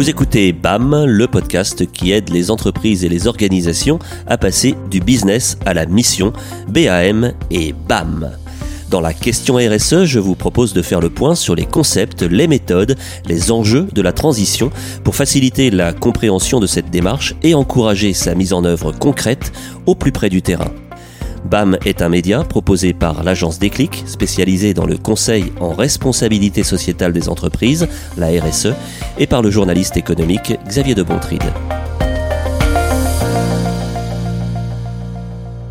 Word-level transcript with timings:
Vous 0.00 0.08
écoutez 0.08 0.54
BAM, 0.54 1.04
le 1.04 1.26
podcast 1.26 1.84
qui 1.92 2.10
aide 2.10 2.30
les 2.30 2.50
entreprises 2.50 3.04
et 3.04 3.10
les 3.10 3.26
organisations 3.26 3.98
à 4.26 4.38
passer 4.38 4.74
du 4.90 5.00
business 5.00 5.58
à 5.66 5.74
la 5.74 5.84
mission, 5.84 6.32
BAM 6.68 7.34
et 7.50 7.74
BAM. 7.86 8.30
Dans 8.88 9.02
la 9.02 9.12
question 9.12 9.56
RSE, 9.56 10.04
je 10.04 10.18
vous 10.18 10.36
propose 10.36 10.72
de 10.72 10.80
faire 10.80 11.02
le 11.02 11.10
point 11.10 11.34
sur 11.34 11.54
les 11.54 11.66
concepts, 11.66 12.22
les 12.22 12.48
méthodes, 12.48 12.96
les 13.26 13.52
enjeux 13.52 13.88
de 13.92 14.00
la 14.00 14.14
transition 14.14 14.70
pour 15.04 15.16
faciliter 15.16 15.70
la 15.70 15.92
compréhension 15.92 16.60
de 16.60 16.66
cette 16.66 16.88
démarche 16.88 17.34
et 17.42 17.52
encourager 17.52 18.14
sa 18.14 18.34
mise 18.34 18.54
en 18.54 18.64
œuvre 18.64 18.92
concrète 18.92 19.52
au 19.84 19.94
plus 19.94 20.12
près 20.12 20.30
du 20.30 20.40
terrain. 20.40 20.72
BAM 21.44 21.78
est 21.84 22.02
un 22.02 22.08
média 22.08 22.44
proposé 22.44 22.92
par 22.92 23.22
l'agence 23.22 23.58
Déclic, 23.58 24.04
spécialisée 24.06 24.74
dans 24.74 24.86
le 24.86 24.96
conseil 24.96 25.52
en 25.60 25.72
responsabilité 25.72 26.62
sociétale 26.62 27.12
des 27.12 27.28
entreprises, 27.28 27.88
la 28.16 28.28
RSE, 28.28 28.74
et 29.18 29.26
par 29.26 29.42
le 29.42 29.50
journaliste 29.50 29.96
économique 29.96 30.54
Xavier 30.66 30.94
de 30.94 31.02
Bontride. 31.02 31.52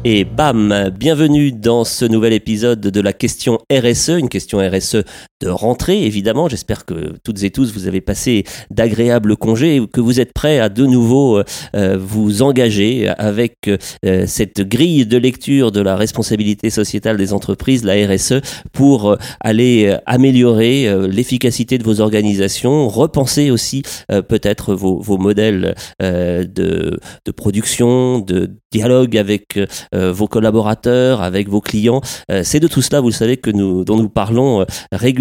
Et 0.06 0.24
bam, 0.24 0.92
bienvenue 0.98 1.52
dans 1.52 1.84
ce 1.84 2.06
nouvel 2.06 2.32
épisode 2.32 2.80
de 2.80 3.02
la 3.02 3.12
question 3.12 3.60
RSE, 3.70 4.10
une 4.10 4.30
question 4.30 4.60
RSE 4.60 5.04
de 5.42 5.50
rentrée 5.50 6.04
évidemment. 6.06 6.50
J'espère 6.50 6.86
que 6.86 7.14
toutes 7.24 7.44
et 7.44 7.52
tous 7.52 7.74
vous 7.74 7.88
avez 7.88 8.02
passé 8.02 8.44
d'agréables 8.72 9.38
congés 9.38 9.78
et 9.78 9.88
que 9.88 10.02
vous 10.02 10.20
êtes 10.20 10.34
prêts 10.34 10.60
à 10.60 10.70
de 10.70 10.86
nouveau 10.86 11.42
euh, 11.76 11.98
vous 12.00 12.42
engager 12.42 13.08
avec 13.18 13.70
euh, 14.06 14.26
cette 14.28 14.62
grille 14.62 15.06
de 15.06 15.18
lecture 15.18 15.72
de 15.72 15.82
la 15.82 15.96
responsabilité 15.96 16.70
sociétale 16.70 17.18
des 17.18 17.34
entreprises, 17.34 17.84
la 17.84 17.94
RSE, 18.08 18.42
pour 18.74 19.12
euh, 19.12 19.16
aller 19.40 19.96
améliorer 20.06 20.88
l'efficacité 21.08 21.78
de 21.78 21.84
vos 21.84 22.02
organisations, 22.02 22.88
repenser 22.88 23.52
aussi 23.52 23.84
peut-être 24.28 24.74
vos, 24.74 25.00
vos, 25.00 25.18
modèles 25.18 25.76
de, 26.00 26.46
de 26.48 27.32
production, 27.32 28.20
de 28.20 28.52
dialogue 28.72 29.18
avec 29.18 29.60
euh, 29.96 30.12
vos 30.12 30.28
collaborateurs, 30.28 31.22
avec 31.22 31.50
vos 31.50 31.62
clients. 31.62 32.02
Euh, 32.32 32.42
c'est 32.44 32.60
de 32.60 32.68
tout 32.68 32.82
cela, 32.82 33.02
vous 33.02 33.08
le 33.08 33.14
savez, 33.14 33.38
que 33.38 33.50
nous, 33.50 33.84
dont 33.84 33.98
nous 33.98 34.10
parlons 34.10 34.62
euh, 34.62 34.66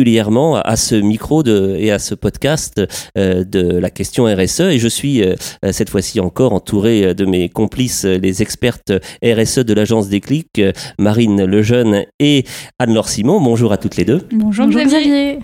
régulièrement 0.09 0.56
à 0.56 0.77
ce 0.77 0.95
micro 0.95 1.42
de, 1.42 1.77
et 1.78 1.91
à 1.91 1.98
ce 1.98 2.14
podcast 2.14 2.81
de 3.14 3.78
la 3.78 3.91
question 3.91 4.25
RSE. 4.25 4.61
Et 4.61 4.78
je 4.78 4.89
suis 4.89 5.23
cette 5.70 5.91
fois-ci 5.91 6.19
encore 6.20 6.55
entouré 6.55 7.14
de 7.14 7.27
mes 7.27 7.51
complices, 7.51 8.05
les 8.05 8.41
expertes 8.41 8.92
RSE 9.23 9.59
de 9.59 9.75
l'agence 9.75 10.09
Déclic, 10.09 10.62
Marine 10.98 11.45
Lejeune 11.45 12.06
et 12.20 12.45
Anne-Laure 12.79 13.09
Simon. 13.09 13.41
Bonjour 13.41 13.70
à 13.73 13.77
toutes 13.77 13.97
les 13.97 14.06
deux. 14.06 14.23
Bonjour, 14.33 14.67
Bonjour 14.67 14.83
Xavier. 14.83 15.41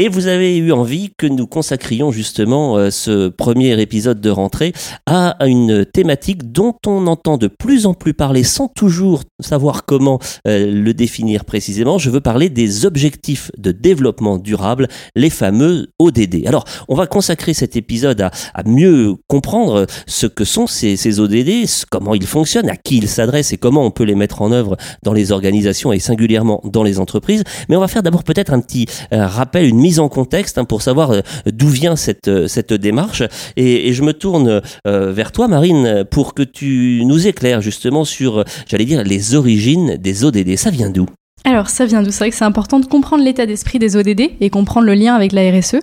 Et 0.00 0.08
vous 0.08 0.26
avez 0.26 0.56
eu 0.56 0.72
envie 0.72 1.12
que 1.16 1.26
nous 1.26 1.46
consacrions 1.46 2.10
justement 2.10 2.90
ce 2.90 3.28
premier 3.28 3.80
épisode 3.80 4.20
de 4.20 4.30
rentrée 4.30 4.72
à 5.06 5.36
une 5.46 5.86
thématique 5.86 6.50
dont 6.50 6.74
on 6.86 7.06
entend 7.06 7.38
de 7.38 7.46
plus 7.46 7.86
en 7.86 7.94
plus 7.94 8.14
parler 8.14 8.42
sans 8.42 8.66
toujours 8.66 9.22
savoir 9.40 9.84
comment 9.84 10.18
euh, 10.46 10.70
le 10.70 10.94
définir 10.94 11.44
précisément, 11.44 11.98
je 11.98 12.10
veux 12.10 12.20
parler 12.20 12.48
des 12.48 12.86
objectifs 12.86 13.50
de 13.58 13.72
développement 13.72 14.07
durable, 14.38 14.88
les 15.14 15.30
fameux 15.30 15.88
ODD. 15.98 16.46
Alors, 16.46 16.64
on 16.88 16.94
va 16.94 17.06
consacrer 17.06 17.54
cet 17.54 17.76
épisode 17.76 18.20
à, 18.20 18.30
mieux 18.64 19.14
comprendre 19.28 19.86
ce 20.06 20.26
que 20.26 20.44
sont 20.44 20.66
ces, 20.66 21.20
ODD, 21.20 21.66
comment 21.90 22.14
ils 22.14 22.26
fonctionnent, 22.26 22.68
à 22.68 22.76
qui 22.76 22.98
ils 22.98 23.08
s'adressent 23.08 23.52
et 23.52 23.56
comment 23.56 23.84
on 23.84 23.90
peut 23.90 24.04
les 24.04 24.14
mettre 24.14 24.42
en 24.42 24.52
œuvre 24.52 24.76
dans 25.02 25.12
les 25.12 25.32
organisations 25.32 25.92
et 25.92 25.98
singulièrement 25.98 26.60
dans 26.64 26.82
les 26.82 26.98
entreprises. 26.98 27.44
Mais 27.68 27.76
on 27.76 27.80
va 27.80 27.88
faire 27.88 28.02
d'abord 28.02 28.24
peut-être 28.24 28.52
un 28.52 28.60
petit 28.60 28.86
euh, 29.12 29.26
rappel, 29.26 29.66
une 29.66 29.78
mise 29.78 30.00
en 30.00 30.08
contexte 30.08 30.58
hein, 30.58 30.64
pour 30.64 30.82
savoir 30.82 31.12
euh, 31.12 31.20
d'où 31.46 31.68
vient 31.68 31.96
cette, 31.96 32.46
cette 32.46 32.72
démarche. 32.72 33.22
Et 33.56 33.92
je 33.92 34.02
me 34.02 34.12
tourne 34.12 34.60
vers 34.84 35.32
toi, 35.32 35.48
Marine, 35.48 36.04
pour 36.10 36.34
que 36.34 36.42
tu 36.42 37.02
nous 37.04 37.26
éclaires 37.26 37.60
justement 37.60 38.04
sur 38.04 38.44
j'allais 38.66 38.84
dire, 38.84 39.02
les 39.04 39.34
origines 39.34 39.96
des 39.96 40.24
ODD. 40.24 40.56
Ça 40.56 40.70
vient 40.70 40.90
d'où? 40.90 41.06
Alors 41.44 41.70
ça 41.70 41.86
vient 41.86 42.02
d'où? 42.02 42.10
C'est 42.10 42.18
vrai 42.18 42.30
que 42.30 42.36
c'est 42.36 42.44
important 42.44 42.80
de 42.80 42.86
comprendre 42.86 43.24
l'état 43.24 43.46
d'esprit 43.46 43.78
des 43.78 43.96
ODD 43.96 44.32
et 44.40 44.50
comprendre 44.50 44.86
le 44.86 44.94
lien 44.94 45.14
avec 45.14 45.32
la 45.32 45.50
RSE. 45.50 45.76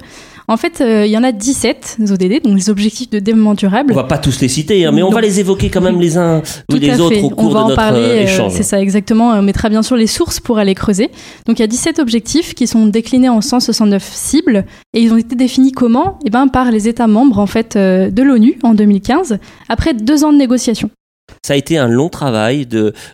En 0.47 0.57
fait, 0.57 0.79
euh, 0.79 1.07
il 1.07 1.11
y 1.11 1.17
en 1.17 1.23
a 1.23 1.31
17 1.31 1.97
ODD, 2.11 2.43
donc 2.43 2.55
les 2.55 2.69
objectifs 2.69 3.09
de 3.09 3.17
développement 3.17 3.55
durable. 3.55 3.93
On 3.93 3.95
va 3.95 4.03
pas 4.03 4.19
tous 4.19 4.39
les 4.41 4.47
citer, 4.47 4.85
hein, 4.85 4.91
mais 4.91 5.01
on 5.01 5.09
va 5.09 5.21
les 5.21 5.39
évoquer 5.39 5.69
quand 5.69 5.81
même 5.81 5.99
les 5.99 6.19
uns 6.19 6.43
ou 6.71 6.75
les 6.75 6.99
autres 7.01 7.23
au 7.23 7.29
cours 7.31 7.49
on 7.49 7.53
va 7.53 7.59
de 7.59 7.63
en 7.63 7.67
notre 7.69 7.75
parler, 7.81 7.99
euh, 7.99 8.23
échange. 8.23 8.51
c'est 8.51 8.63
ça 8.63 8.79
exactement. 8.79 9.29
On 9.29 9.41
mettra 9.41 9.69
bien 9.69 9.81
sûr 9.81 9.95
les 9.95 10.05
sources 10.05 10.39
pour 10.39 10.59
aller 10.59 10.75
creuser. 10.75 11.09
Donc 11.47 11.57
il 11.57 11.63
y 11.63 11.65
a 11.65 11.67
17 11.67 11.97
objectifs 11.97 12.53
qui 12.53 12.67
sont 12.67 12.85
déclinés 12.85 13.29
en 13.29 13.41
169 13.41 14.03
cibles 14.03 14.65
et 14.93 15.01
ils 15.01 15.11
ont 15.13 15.17
été 15.17 15.35
définis 15.35 15.71
comment? 15.71 16.19
Eh 16.25 16.29
ben 16.29 16.47
par 16.47 16.69
les 16.69 16.87
États 16.87 17.07
membres 17.07 17.39
en 17.39 17.47
fait 17.47 17.75
euh, 17.75 18.11
de 18.11 18.21
l'ONU 18.21 18.59
en 18.61 18.75
2015 18.75 19.39
après 19.67 19.95
deux 19.95 20.23
ans 20.23 20.31
de 20.31 20.37
négociations. 20.37 20.91
Ça 21.45 21.53
a 21.53 21.57
été 21.57 21.77
un 21.77 21.87
long 21.87 22.09
travail 22.09 22.67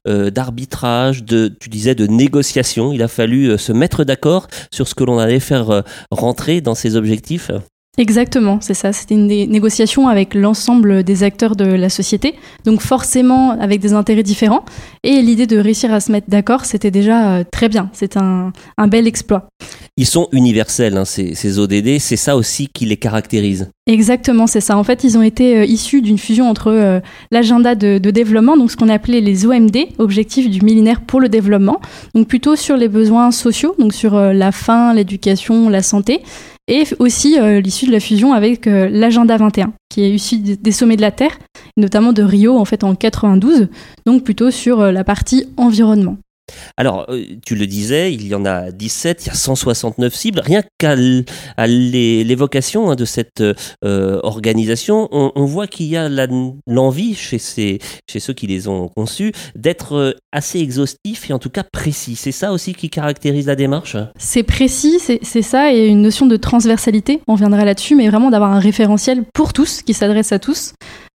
euh, 0.07 0.29
d'arbitrage, 0.29 1.25
de 1.25 1.49
tu 1.49 1.67
disais 1.67 1.95
de 1.95 2.07
négociation. 2.07 2.93
Il 2.93 3.03
a 3.03 3.09
fallu 3.09 3.47
euh, 3.47 3.57
se 3.57 3.73
mettre 3.73 4.05
d'accord 4.05 4.47
sur 4.71 4.87
ce 4.87 4.95
que 4.95 5.03
l'on 5.03 5.19
allait 5.19 5.41
faire 5.41 5.69
euh, 5.69 5.81
rentrer 6.11 6.61
dans 6.61 6.73
ces 6.73 6.95
objectifs. 6.95 7.51
Exactement, 7.97 8.59
c'est 8.61 8.73
ça. 8.73 8.93
C'était 8.93 9.15
une 9.15 9.27
négociation 9.27 10.07
avec 10.07 10.33
l'ensemble 10.33 11.03
des 11.03 11.23
acteurs 11.23 11.57
de 11.57 11.65
la 11.65 11.89
société, 11.89 12.35
donc 12.63 12.79
forcément 12.79 13.51
avec 13.51 13.81
des 13.81 13.91
intérêts 13.93 14.23
différents. 14.23 14.63
Et 15.03 15.21
l'idée 15.21 15.45
de 15.45 15.57
réussir 15.57 15.93
à 15.93 15.99
se 15.99 16.11
mettre 16.11 16.29
d'accord, 16.29 16.63
c'était 16.63 16.91
déjà 16.91 17.43
très 17.43 17.67
bien. 17.67 17.89
C'est 17.91 18.15
un, 18.15 18.53
un, 18.77 18.87
bel 18.87 19.07
exploit. 19.07 19.49
Ils 19.97 20.05
sont 20.05 20.29
universels, 20.31 20.95
hein, 20.95 21.03
ces, 21.03 21.35
ces 21.35 21.59
ODD. 21.59 21.99
C'est 21.99 22.15
ça 22.15 22.37
aussi 22.37 22.69
qui 22.73 22.85
les 22.85 22.97
caractérise. 22.97 23.67
Exactement, 23.87 24.47
c'est 24.47 24.61
ça. 24.61 24.77
En 24.77 24.83
fait, 24.83 25.03
ils 25.03 25.17
ont 25.17 25.21
été 25.21 25.57
euh, 25.57 25.65
issus 25.65 26.01
d'une 26.01 26.17
fusion 26.19 26.49
entre 26.49 26.67
euh, 26.67 26.99
l'agenda 27.31 27.75
de, 27.75 27.97
développement, 27.97 28.55
donc 28.55 28.71
ce 28.71 28.77
qu'on 28.77 28.89
appelait 28.89 29.21
les 29.21 29.45
OMD, 29.45 29.75
objectifs 29.97 30.49
du 30.49 30.61
millénaire 30.61 31.01
pour 31.01 31.19
le 31.19 31.29
développement, 31.29 31.81
donc 32.13 32.27
plutôt 32.27 32.55
sur 32.55 32.77
les 32.77 32.87
besoins 32.87 33.31
sociaux, 33.31 33.75
donc 33.79 33.93
sur 33.93 34.15
euh, 34.15 34.33
la 34.33 34.51
faim, 34.51 34.93
l'éducation, 34.93 35.67
la 35.67 35.81
santé, 35.81 36.21
et 36.71 36.83
aussi 36.99 37.37
l'issue 37.61 37.85
de 37.85 37.91
la 37.91 37.99
fusion 37.99 38.33
avec 38.33 38.65
l'agenda 38.65 39.35
21, 39.37 39.73
qui 39.89 40.03
est 40.03 40.11
issu 40.11 40.37
des 40.37 40.71
sommets 40.71 40.95
de 40.95 41.01
la 41.01 41.11
Terre, 41.11 41.37
notamment 41.75 42.13
de 42.13 42.23
Rio 42.23 42.57
en 42.57 42.65
fait 42.65 42.83
en 42.83 42.95
92, 42.95 43.67
donc 44.05 44.23
plutôt 44.23 44.51
sur 44.51 44.81
la 44.91 45.03
partie 45.03 45.47
environnement. 45.57 46.17
Alors, 46.77 47.05
euh, 47.09 47.23
tu 47.45 47.55
le 47.55 47.67
disais, 47.67 48.13
il 48.13 48.27
y 48.27 48.35
en 48.35 48.45
a 48.45 48.71
17, 48.71 49.25
il 49.25 49.27
y 49.27 49.31
a 49.31 49.33
169 49.33 50.13
cibles. 50.13 50.41
Rien 50.43 50.63
qu'à 50.77 50.95
l'évocation 50.95 52.91
hein, 52.91 52.95
de 52.95 53.05
cette 53.05 53.41
euh, 53.41 54.19
organisation, 54.23 55.07
on, 55.11 55.45
voit 55.45 55.67
qu'il 55.67 55.87
y 55.87 55.97
a 55.97 56.09
l'envie 56.67 57.15
chez, 57.15 57.39
chez 57.39 58.19
ceux 58.19 58.33
qui 58.33 58.47
les 58.47 58.67
ont 58.67 58.87
conçus 58.87 59.31
d'être 59.55 59.95
euh, 59.95 60.13
assez 60.31 60.59
exhaustif 60.59 61.29
et 61.29 61.33
en 61.33 61.39
tout 61.39 61.49
cas 61.49 61.63
précis. 61.63 62.15
C'est 62.15 62.31
ça 62.31 62.51
aussi 62.51 62.73
qui 62.73 62.89
caractérise 62.89 63.47
la 63.47 63.55
démarche? 63.55 63.97
C'est 64.17 64.43
précis, 64.43 64.99
c'est 64.99 65.41
ça, 65.41 65.73
et 65.73 65.87
une 65.87 66.01
notion 66.01 66.25
de 66.25 66.37
transversalité, 66.37 67.21
on 67.27 67.35
viendra 67.35 67.65
là-dessus, 67.65 67.95
mais 67.95 68.09
vraiment 68.09 68.29
d'avoir 68.29 68.51
un 68.51 68.59
référentiel 68.59 69.23
pour 69.33 69.53
tous, 69.53 69.81
qui 69.81 69.93
s'adresse 69.93 70.31
à 70.31 70.39
tous. 70.39 70.73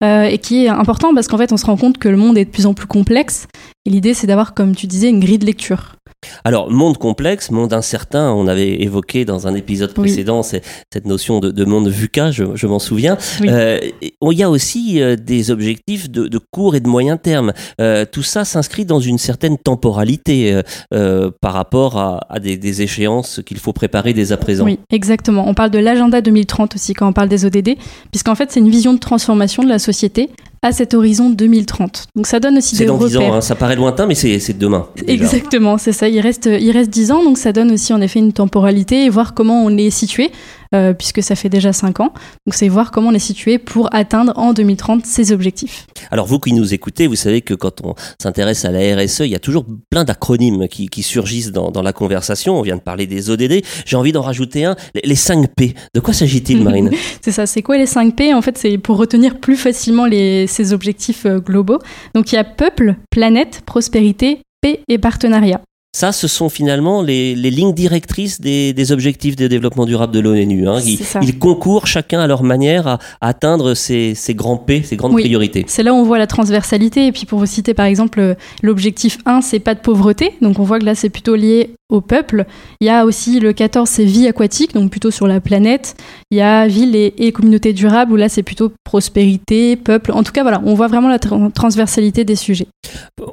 Euh, 0.03 0.23
et 0.23 0.39
qui 0.39 0.65
est 0.65 0.69
important 0.69 1.13
parce 1.13 1.27
qu'en 1.27 1.37
fait, 1.37 1.51
on 1.51 1.57
se 1.57 1.65
rend 1.65 1.77
compte 1.77 1.99
que 1.99 2.09
le 2.09 2.17
monde 2.17 2.37
est 2.37 2.45
de 2.45 2.49
plus 2.49 2.65
en 2.65 2.73
plus 2.73 2.87
complexe. 2.87 3.47
Et 3.85 3.89
l'idée, 3.89 4.13
c'est 4.13 4.27
d'avoir, 4.27 4.53
comme 4.53 4.75
tu 4.75 4.87
disais, 4.87 5.09
une 5.09 5.19
grille 5.19 5.37
de 5.37 5.45
lecture. 5.45 5.95
Alors, 6.43 6.69
monde 6.71 6.97
complexe, 6.97 7.51
monde 7.51 7.73
incertain, 7.73 8.31
on 8.31 8.47
avait 8.47 8.81
évoqué 8.81 9.25
dans 9.25 9.47
un 9.47 9.55
épisode 9.55 9.93
précédent 9.93 10.43
cette 10.43 11.05
notion 11.05 11.39
de, 11.39 11.65
monde 11.65 11.87
VUCA, 11.87 12.31
je, 12.31 12.67
m'en 12.67 12.79
souviens. 12.79 13.17
Euh, 13.43 13.79
il 14.01 14.37
y 14.37 14.43
a 14.43 14.49
aussi 14.49 15.01
euh, 15.01 15.15
des 15.15 15.51
objectifs 15.51 16.09
de, 16.09 16.39
court 16.51 16.75
et 16.75 16.79
de 16.79 16.87
moyen 16.87 17.17
terme. 17.17 17.53
Euh, 17.79 18.05
tout 18.09 18.23
ça 18.23 18.45
s'inscrit 18.45 18.85
dans 18.85 18.99
une 18.99 19.17
certaine 19.17 19.57
temporalité 19.57 20.61
par 20.89 21.53
rapport 21.53 21.97
à, 21.97 22.39
des, 22.39 22.57
des, 22.57 22.81
échéances 22.81 23.41
qu'il 23.45 23.57
faut 23.57 23.73
préparer 23.73 24.13
dès 24.13 24.31
à 24.31 24.37
présent. 24.37 24.65
Oui, 24.65 24.79
exactement. 24.91 25.47
On 25.47 25.53
parle 25.53 25.71
de 25.71 25.79
l'agenda 25.79 26.21
2030 26.21 26.75
aussi 26.75 26.93
quand 26.93 27.07
on 27.07 27.13
parle 27.13 27.29
des 27.29 27.45
ODD, 27.45 27.75
puisqu'en 28.11 28.35
fait, 28.35 28.51
c'est 28.51 28.59
une 28.59 28.69
vision 28.69 28.93
de 28.93 28.99
transformation 28.99 29.63
de 29.63 29.69
la 29.69 29.79
société 29.79 30.29
à 30.63 30.71
cet 30.71 30.93
horizon 30.93 31.31
2030. 31.31 32.07
Donc 32.15 32.27
ça 32.27 32.39
donne 32.39 32.57
aussi 32.57 32.75
des 32.75 32.87
repères. 32.87 33.07
C'est 33.07 33.13
dans 33.15 33.21
10 33.21 33.29
ans, 33.29 33.33
hein. 33.35 33.41
ça 33.41 33.55
paraît 33.55 33.75
lointain, 33.75 34.05
mais 34.05 34.13
c'est 34.13 34.57
demain. 34.57 34.87
Exactement, 35.07 35.77
c'est 35.77 35.91
ça. 35.91 36.07
Il 36.07 36.19
reste, 36.19 36.45
il 36.45 36.71
reste 36.71 36.91
10 36.91 37.11
ans, 37.11 37.23
donc 37.23 37.37
ça 37.39 37.51
donne 37.51 37.71
aussi 37.71 37.93
en 37.93 38.01
effet 38.01 38.19
une 38.19 38.33
temporalité 38.33 39.05
et 39.05 39.09
voir 39.09 39.33
comment 39.33 39.63
on 39.63 39.75
est 39.75 39.89
situé. 39.89 40.31
Euh, 40.73 40.93
puisque 40.93 41.21
ça 41.21 41.35
fait 41.35 41.49
déjà 41.49 41.73
5 41.73 41.99
ans. 41.99 42.13
Donc 42.47 42.53
c'est 42.53 42.69
voir 42.69 42.91
comment 42.91 43.09
on 43.09 43.13
est 43.13 43.19
situé 43.19 43.57
pour 43.57 43.93
atteindre 43.93 44.31
en 44.37 44.53
2030 44.53 45.05
ces 45.05 45.33
objectifs. 45.33 45.85
Alors 46.11 46.25
vous 46.27 46.39
qui 46.39 46.53
nous 46.53 46.73
écoutez, 46.73 47.07
vous 47.07 47.17
savez 47.17 47.41
que 47.41 47.53
quand 47.53 47.81
on 47.83 47.93
s'intéresse 48.21 48.63
à 48.63 48.71
la 48.71 48.79
RSE, 48.95 49.19
il 49.19 49.31
y 49.31 49.35
a 49.35 49.39
toujours 49.39 49.65
plein 49.89 50.05
d'acronymes 50.05 50.69
qui, 50.69 50.87
qui, 50.87 51.03
surgissent 51.03 51.51
dans, 51.51 51.71
dans, 51.71 51.81
la 51.81 51.91
conversation. 51.91 52.57
On 52.57 52.61
vient 52.61 52.77
de 52.77 52.81
parler 52.81 53.05
des 53.05 53.29
ODD. 53.29 53.65
J'ai 53.85 53.97
envie 53.97 54.13
d'en 54.13 54.21
rajouter 54.21 54.63
un, 54.63 54.77
les 55.03 55.15
5 55.15 55.49
P. 55.57 55.73
De 55.93 55.99
quoi 55.99 56.13
s'agit-il, 56.13 56.63
Marine 56.63 56.89
C'est 57.21 57.33
ça, 57.33 57.45
c'est 57.45 57.61
quoi 57.61 57.77
les 57.77 57.85
5 57.85 58.15
P? 58.15 58.33
En 58.33 58.41
fait, 58.41 58.57
c'est 58.57 58.77
pour 58.77 58.95
retenir 58.95 59.41
plus 59.41 59.57
facilement 59.57 60.05
les, 60.05 60.47
ces 60.47 60.71
objectifs 60.71 61.25
euh, 61.25 61.39
globaux. 61.39 61.79
Donc 62.15 62.31
il 62.31 62.35
y 62.35 62.37
a 62.37 62.45
peuple, 62.45 62.95
planète, 63.09 63.61
prospérité, 63.65 64.39
paix 64.61 64.79
et 64.87 64.97
partenariat. 64.97 65.59
Ça, 65.93 66.13
ce 66.13 66.29
sont 66.29 66.47
finalement 66.47 67.01
les, 67.01 67.35
lignes 67.35 67.73
directrices 67.73 68.39
des, 68.39 68.91
objectifs 68.91 69.35
de 69.35 69.47
développement 69.47 69.85
durable 69.85 70.13
de 70.13 70.21
l'ONU. 70.21 70.67
Hein. 70.67 70.79
Ils, 71.21 71.37
concourent 71.37 71.85
chacun 71.85 72.21
à 72.21 72.27
leur 72.27 72.43
manière 72.43 72.87
à, 72.87 72.99
atteindre 73.19 73.73
ces, 73.73 74.15
grands 74.29 74.57
P, 74.57 74.83
ces 74.83 74.95
grandes 74.95 75.13
priorités. 75.13 75.65
C'est 75.67 75.83
là 75.83 75.93
où 75.93 75.97
on 75.97 76.03
voit 76.03 76.17
la 76.17 76.27
transversalité. 76.27 77.07
Et 77.07 77.11
puis 77.11 77.25
pour 77.25 77.39
vous 77.39 77.45
citer 77.45 77.73
par 77.73 77.85
exemple, 77.85 78.35
l'objectif 78.61 79.17
1, 79.25 79.41
c'est 79.41 79.59
pas 79.59 79.75
de 79.75 79.81
pauvreté. 79.81 80.33
Donc 80.41 80.59
on 80.59 80.63
voit 80.63 80.79
que 80.79 80.85
là, 80.85 80.95
c'est 80.95 81.09
plutôt 81.09 81.35
lié 81.35 81.75
au 81.91 82.01
peuple. 82.01 82.45
Il 82.79 82.87
y 82.87 82.89
a 82.89 83.05
aussi 83.05 83.39
le 83.39 83.53
14, 83.53 83.87
c'est 83.87 84.05
vie 84.05 84.27
aquatique, 84.27 84.73
donc 84.73 84.89
plutôt 84.89 85.11
sur 85.11 85.27
la 85.27 85.39
planète. 85.39 85.95
Il 86.31 86.37
y 86.37 86.41
a 86.41 86.67
ville 86.67 86.95
et, 86.95 87.13
et 87.17 87.31
communauté 87.31 87.73
durable, 87.73 88.13
où 88.13 88.15
là, 88.15 88.29
c'est 88.29 88.43
plutôt 88.43 88.71
prospérité, 88.83 89.75
peuple. 89.75 90.11
En 90.11 90.23
tout 90.23 90.31
cas, 90.31 90.41
voilà, 90.41 90.61
on 90.65 90.73
voit 90.73 90.87
vraiment 90.87 91.09
la 91.09 91.19
transversalité 91.19 92.23
des 92.23 92.35
sujets. 92.35 92.67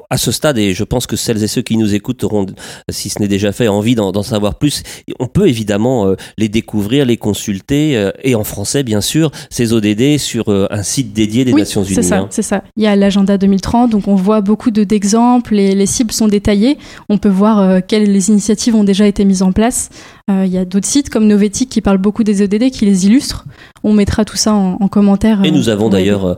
À 0.09 0.17
ce 0.17 0.31
stade, 0.31 0.57
et 0.57 0.73
je 0.73 0.83
pense 0.83 1.07
que 1.07 1.15
celles 1.15 1.43
et 1.43 1.47
ceux 1.47 1.61
qui 1.61 1.77
nous 1.77 1.95
écoutent 1.95 2.23
auront 2.23 2.45
si 2.89 3.09
ce 3.09 3.19
n'est 3.19 3.27
déjà 3.27 3.51
fait, 3.51 3.67
envie 3.67 3.95
d'en 3.95 4.23
savoir 4.23 4.55
plus, 4.55 4.83
on 5.19 5.27
peut 5.27 5.47
évidemment 5.47 6.07
euh, 6.07 6.15
les 6.37 6.49
découvrir, 6.49 7.05
les 7.05 7.17
consulter, 7.17 7.97
euh, 7.97 8.11
et 8.23 8.35
en 8.35 8.43
français 8.43 8.83
bien 8.83 9.01
sûr, 9.01 9.31
ces 9.49 9.73
ODD 9.73 10.17
sur 10.17 10.49
euh, 10.49 10.67
un 10.69 10.83
site 10.83 11.13
dédié 11.13 11.45
des 11.45 11.53
Nations 11.53 11.83
Unies. 11.83 11.95
C'est 11.95 12.03
ça, 12.03 12.17
hein. 12.19 12.27
c'est 12.29 12.41
ça. 12.41 12.63
Il 12.75 12.83
y 12.83 12.87
a 12.87 12.95
l'agenda 12.95 13.37
2030, 13.37 13.91
donc 13.91 14.07
on 14.07 14.15
voit 14.15 14.41
beaucoup 14.41 14.71
d'exemples, 14.71 15.55
les, 15.55 15.75
les 15.75 15.85
cibles 15.85 16.11
sont 16.11 16.27
détaillées, 16.27 16.77
on 17.07 17.17
peut 17.17 17.29
voir 17.29 17.81
quelles 17.87 18.11
les 18.11 18.29
initiatives 18.29 18.48
ont 18.75 18.83
déjà 18.83 19.07
été 19.07 19.25
mises 19.25 19.41
en 19.41 19.51
place. 19.51 19.89
Il 20.29 20.51
y 20.51 20.57
a 20.57 20.65
d'autres 20.65 20.87
sites 20.87 21.09
comme 21.09 21.27
Novetic 21.27 21.69
qui 21.69 21.81
parlent 21.81 21.97
beaucoup 21.97 22.23
des 22.23 22.41
ODD, 22.41 22.69
qui 22.69 22.85
les 22.85 23.07
illustrent. 23.07 23.45
On 23.83 23.93
mettra 23.93 24.25
tout 24.25 24.37
ça 24.37 24.53
en, 24.53 24.87
commentaire. 24.87 25.43
Et 25.43 25.51
nous 25.51 25.69
avons 25.69 25.89
d'ailleurs 25.89 26.37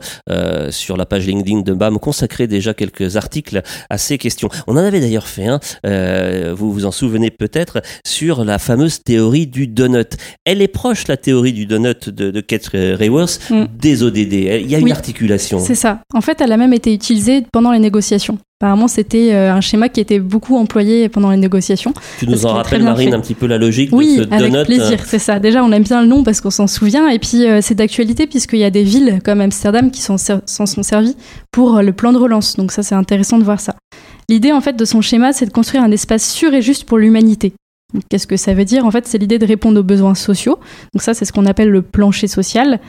sur 0.70 0.96
la 0.96 1.06
page 1.06 1.26
LinkedIn 1.26 1.60
de 1.60 1.72
BAM 1.74 1.98
consacré 1.98 2.46
déjà 2.46 2.74
quelques 2.74 3.16
articles 3.16 3.62
à 3.90 3.98
ces 3.98 4.18
questions. 4.18 4.48
On 4.66 4.74
en 4.74 4.84
avait 4.84 5.00
d'ailleurs 5.00 5.26
fait 5.26 5.46
un. 5.46 5.60
Euh, 5.86 6.54
vous 6.56 6.72
vous 6.72 6.86
en 6.86 6.92
souvenez 6.92 7.30
peut-être, 7.30 7.82
sur 8.06 8.44
la 8.44 8.58
fameuse 8.58 9.02
théorie 9.02 9.46
du 9.46 9.66
donut. 9.66 10.16
Elle 10.44 10.62
est 10.62 10.68
proche, 10.68 11.08
la 11.08 11.16
théorie 11.16 11.52
du 11.52 11.66
donut 11.66 12.08
de, 12.08 12.30
de 12.30 12.40
Kate 12.40 12.70
Raworth, 12.72 13.50
mm. 13.50 13.64
des 13.78 14.02
ODD. 14.02 14.32
Il 14.32 14.70
y 14.70 14.74
a 14.74 14.78
une 14.78 14.92
articulation. 14.92 15.58
C'est 15.58 15.74
ça. 15.74 16.00
En 16.14 16.20
fait, 16.20 16.40
elle 16.40 16.52
a 16.52 16.56
même 16.56 16.72
été 16.72 16.92
utilisée 16.92 17.44
pendant 17.52 17.72
les 17.72 17.78
négociations. 17.78 18.38
Apparemment, 18.62 18.86
c'était 18.86 19.32
euh, 19.32 19.52
un 19.52 19.60
schéma 19.60 19.88
qui 19.88 19.98
était 19.98 20.20
beaucoup 20.20 20.56
employé 20.56 21.08
pendant 21.08 21.32
les 21.32 21.36
négociations. 21.36 21.92
Tu 22.20 22.28
nous 22.28 22.46
en 22.46 22.52
rappelles, 22.52 22.84
Marine, 22.84 23.12
un 23.12 23.18
petit 23.18 23.34
peu 23.34 23.48
la 23.48 23.58
logique 23.58 23.81
oui, 23.90 24.18
de 24.18 24.22
ce 24.24 24.28
avec 24.30 24.66
plaisir, 24.66 24.98
c'est 25.04 25.18
ça. 25.18 25.38
Déjà, 25.38 25.64
on 25.64 25.72
aime 25.72 25.82
bien 25.82 26.02
le 26.02 26.08
nom 26.08 26.22
parce 26.22 26.40
qu'on 26.40 26.50
s'en 26.50 26.66
souvient. 26.66 27.08
Et 27.08 27.18
puis, 27.18 27.46
euh, 27.46 27.60
c'est 27.62 27.74
d'actualité 27.74 28.26
puisqu'il 28.26 28.58
y 28.58 28.64
a 28.64 28.70
des 28.70 28.82
villes 28.84 29.20
comme 29.24 29.40
Amsterdam 29.40 29.90
qui 29.90 30.00
s'en 30.00 30.16
sont 30.18 30.82
servies 30.82 31.16
pour 31.50 31.82
le 31.82 31.92
plan 31.92 32.12
de 32.12 32.18
relance. 32.18 32.56
Donc 32.56 32.72
ça, 32.72 32.82
c'est 32.82 32.94
intéressant 32.94 33.38
de 33.38 33.44
voir 33.44 33.60
ça. 33.60 33.76
L'idée 34.28 34.52
en 34.52 34.60
fait 34.60 34.76
de 34.76 34.84
son 34.84 35.00
schéma, 35.00 35.32
c'est 35.32 35.46
de 35.46 35.52
construire 35.52 35.82
un 35.82 35.90
espace 35.90 36.30
sûr 36.30 36.54
et 36.54 36.62
juste 36.62 36.84
pour 36.84 36.98
l'humanité. 36.98 37.52
Qu'est-ce 38.08 38.26
que 38.26 38.36
ça 38.36 38.54
veut 38.54 38.64
dire? 38.64 38.86
En 38.86 38.90
fait, 38.90 39.06
c'est 39.06 39.18
l'idée 39.18 39.38
de 39.38 39.46
répondre 39.46 39.78
aux 39.80 39.84
besoins 39.84 40.14
sociaux. 40.14 40.58
Donc 40.94 41.02
ça, 41.02 41.14
c'est 41.14 41.24
ce 41.24 41.32
qu'on 41.32 41.46
appelle 41.46 41.68
le 41.68 41.82
plancher 41.82 42.26
social. 42.26 42.80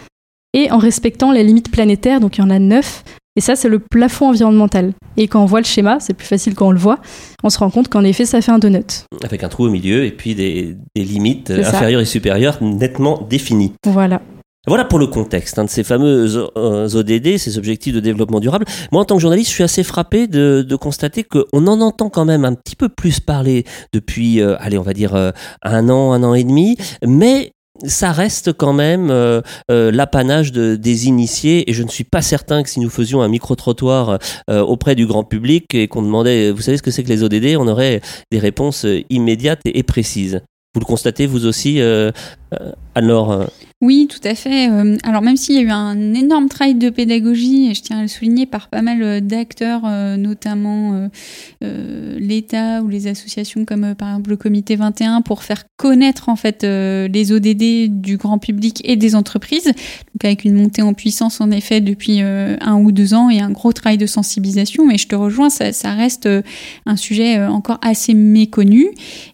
Et 0.53 0.71
en 0.71 0.77
respectant 0.77 1.31
les 1.31 1.43
limites 1.43 1.71
planétaires, 1.71 2.19
donc 2.19 2.37
il 2.37 2.41
y 2.41 2.43
en 2.43 2.49
a 2.49 2.59
neuf. 2.59 3.03
Et 3.35 3.41
ça, 3.41 3.55
c'est 3.55 3.69
le 3.69 3.79
plafond 3.79 4.29
environnemental. 4.29 4.93
Et 5.17 5.27
quand 5.27 5.41
on 5.41 5.45
voit 5.45 5.59
le 5.59 5.65
schéma, 5.65 5.99
c'est 5.99 6.13
plus 6.13 6.27
facile 6.27 6.53
quand 6.53 6.67
on 6.67 6.71
le 6.71 6.77
voit, 6.77 6.99
on 7.43 7.49
se 7.49 7.57
rend 7.57 7.71
compte 7.71 7.87
qu'en 7.87 8.03
effet, 8.03 8.25
ça 8.25 8.41
fait 8.41 8.51
un 8.51 8.59
donut. 8.59 9.05
Avec 9.23 9.43
un 9.43 9.49
trou 9.49 9.65
au 9.65 9.69
milieu 9.69 10.05
et 10.05 10.11
puis 10.11 10.35
des, 10.35 10.77
limites 10.95 11.49
inférieures 11.49 12.01
et 12.01 12.05
supérieures 12.05 12.61
nettement 12.61 13.25
définies. 13.27 13.73
Voilà. 13.85 14.21
Voilà 14.65 14.85
pour 14.85 14.97
le 14.97 15.07
contexte 15.07 15.59
hein, 15.59 15.65
de 15.65 15.69
ces 15.69 15.83
fameux 15.83 16.37
ODD, 16.55 17.27
euh, 17.27 17.37
ces 17.37 17.57
objectifs 17.57 17.93
de 17.93 17.99
développement 17.99 18.39
durable. 18.39 18.65
Moi, 18.93 19.01
en 19.01 19.05
tant 19.05 19.15
que 19.15 19.21
journaliste, 19.21 19.49
je 19.49 19.55
suis 19.55 19.63
assez 19.63 19.83
frappé 19.83 20.27
de, 20.27 20.61
de 20.65 20.75
constater 20.77 21.25
qu'on 21.25 21.67
en 21.67 21.81
entend 21.81 22.09
quand 22.09 22.23
même 22.23 22.45
un 22.45 22.53
petit 22.53 22.77
peu 22.77 22.87
plus 22.87 23.19
parler 23.19 23.65
depuis, 23.91 24.41
euh, 24.41 24.55
allez, 24.59 24.77
on 24.77 24.83
va 24.83 24.93
dire 24.93 25.15
euh, 25.15 25.31
un 25.63 25.89
an, 25.89 26.13
un 26.13 26.23
an 26.23 26.33
et 26.33 26.45
demi, 26.45 26.77
mais 27.05 27.51
ça 27.85 28.11
reste 28.11 28.53
quand 28.53 28.73
même 28.73 29.11
l'apanage 29.69 30.51
de, 30.51 30.75
des 30.75 31.07
initiés 31.07 31.69
et 31.69 31.73
je 31.73 31.83
ne 31.83 31.89
suis 31.89 32.03
pas 32.03 32.21
certain 32.21 32.63
que 32.63 32.69
si 32.69 32.79
nous 32.79 32.89
faisions 32.89 33.21
un 33.21 33.27
micro-trottoir 33.27 34.19
auprès 34.47 34.95
du 34.95 35.05
grand 35.07 35.23
public 35.23 35.73
et 35.73 35.87
qu'on 35.87 36.03
demandait, 36.03 36.51
vous 36.51 36.61
savez 36.61 36.77
ce 36.77 36.83
que 36.83 36.91
c'est 36.91 37.03
que 37.03 37.09
les 37.09 37.23
ODD, 37.23 37.57
on 37.57 37.67
aurait 37.67 38.01
des 38.31 38.39
réponses 38.39 38.85
immédiates 39.09 39.61
et 39.65 39.83
précises. 39.83 40.41
Vous 40.75 40.79
le 40.79 40.85
constatez 40.85 41.25
vous 41.25 41.45
aussi, 41.45 41.79
alors 42.95 43.47
oui, 43.83 44.07
tout 44.09 44.25
à 44.25 44.33
fait. 44.33 44.69
Euh, 44.71 44.95
alors 45.03 45.21
même 45.21 45.35
s'il 45.35 45.55
y 45.55 45.57
a 45.57 45.61
eu 45.61 45.69
un 45.69 46.13
énorme 46.13 46.47
travail 46.47 46.75
de 46.75 46.89
pédagogie, 46.89 47.69
et 47.69 47.73
je 47.73 47.81
tiens 47.81 47.99
à 47.99 48.01
le 48.01 48.07
souligner 48.07 48.45
par 48.45 48.69
pas 48.69 48.81
mal 48.81 49.03
euh, 49.03 49.19
d'acteurs, 49.19 49.81
euh, 49.85 50.15
notamment 50.15 51.09
l'État 51.61 52.81
ou 52.81 52.87
les 52.87 53.07
associations 53.07 53.65
comme 53.65 53.93
par 53.95 54.09
exemple 54.09 54.29
le 54.29 54.37
Comité 54.37 54.77
21, 54.77 55.21
pour 55.21 55.43
faire 55.43 55.65
connaître 55.75 56.29
en 56.29 56.37
fait 56.37 56.63
les 56.63 57.31
ODD 57.31 58.01
du 58.01 58.15
grand 58.15 58.37
public 58.37 58.81
et 58.85 58.95
des 58.95 59.15
entreprises. 59.15 59.65
Donc 59.65 60.23
avec 60.23 60.45
une 60.45 60.55
montée 60.55 60.81
en 60.81 60.93
puissance 60.93 61.41
en 61.41 61.51
effet 61.51 61.81
depuis 61.81 62.21
un 62.21 62.75
ou 62.79 62.91
deux 62.91 63.13
ans 63.13 63.29
et 63.29 63.39
un 63.39 63.51
gros 63.51 63.73
travail 63.73 63.97
de 63.97 64.05
sensibilisation. 64.05 64.85
Mais 64.85 64.97
je 64.97 65.07
te 65.07 65.15
rejoins, 65.15 65.49
ça, 65.49 65.73
ça 65.73 65.93
reste 65.93 66.29
un 66.85 66.95
sujet 66.95 67.43
encore 67.45 67.79
assez 67.81 68.13
méconnu. 68.13 68.87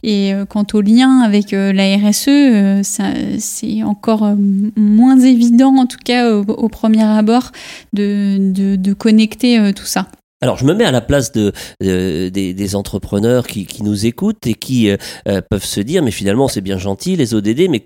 Et 0.04 0.31
quant 0.50 0.66
au 0.74 0.81
lien 0.81 1.19
avec 1.19 1.51
la 1.51 1.98
RSE, 1.98 2.83
ça 2.83 3.08
c'est 3.39 3.83
encore 3.83 4.35
moins 4.75 5.19
évident, 5.19 5.75
en 5.77 5.85
tout 5.85 5.97
cas 6.03 6.31
au, 6.33 6.69
premier 6.69 7.03
abord, 7.03 7.51
de, 7.94 8.75
de, 8.75 8.94
connecter 8.94 9.59
euh, 9.59 9.71
tout 9.71 9.85
ça. 9.85 10.07
Alors, 10.41 10.57
je 10.57 10.65
me 10.65 10.74
mets 10.74 10.86
à 10.86 10.91
la 10.91 11.01
place 11.01 11.31
de, 11.33 11.51
des, 11.81 12.75
entrepreneurs 12.75 13.45
qui, 13.45 13.65
qui, 13.65 13.83
nous 13.83 14.06
écoutent 14.06 14.47
et 14.47 14.53
qui 14.53 14.89
euh, 14.89 14.95
euh, 15.27 15.41
peuvent 15.41 15.65
se 15.65 15.81
dire, 15.81 16.01
mais 16.01 16.12
finalement, 16.12 16.47
c'est 16.47 16.62
bien 16.62 16.77
gentil, 16.77 17.15
les 17.15 17.33
ODD, 17.33 17.68
mais 17.69 17.86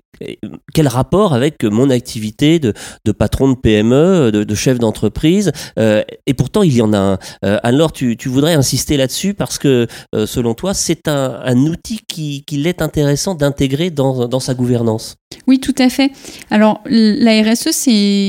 quel 0.72 0.86
rapport 0.86 1.34
avec 1.34 1.64
mon 1.64 1.90
activité 1.90 2.60
de, 2.60 2.72
de 3.04 3.12
patron 3.12 3.48
de 3.48 3.56
PME, 3.56 4.30
de, 4.30 4.54
chef 4.54 4.78
d'entreprise 4.78 5.50
Et 5.76 6.34
pourtant, 6.34 6.62
il 6.62 6.76
y 6.76 6.82
en 6.82 6.92
a 6.92 6.98
un. 6.98 7.18
alors, 7.64 7.90
tu, 7.90 8.16
tu 8.16 8.28
voudrais 8.28 8.54
insister 8.54 8.96
là-dessus 8.96 9.34
parce 9.34 9.58
que, 9.58 9.88
selon 10.12 10.54
toi, 10.54 10.72
c'est 10.74 11.08
un, 11.08 11.40
un, 11.44 11.56
outil 11.66 12.00
qui, 12.06 12.44
qui 12.44 12.64
est 12.64 12.80
intéressant 12.80 13.34
d'intégrer 13.34 13.90
dans, 13.90 14.28
dans 14.28 14.40
sa 14.40 14.54
gouvernance. 14.54 15.16
Oui, 15.46 15.60
tout 15.60 15.74
à 15.78 15.88
fait. 15.88 16.10
Alors, 16.50 16.80
la 16.86 17.42
RSE, 17.42 17.88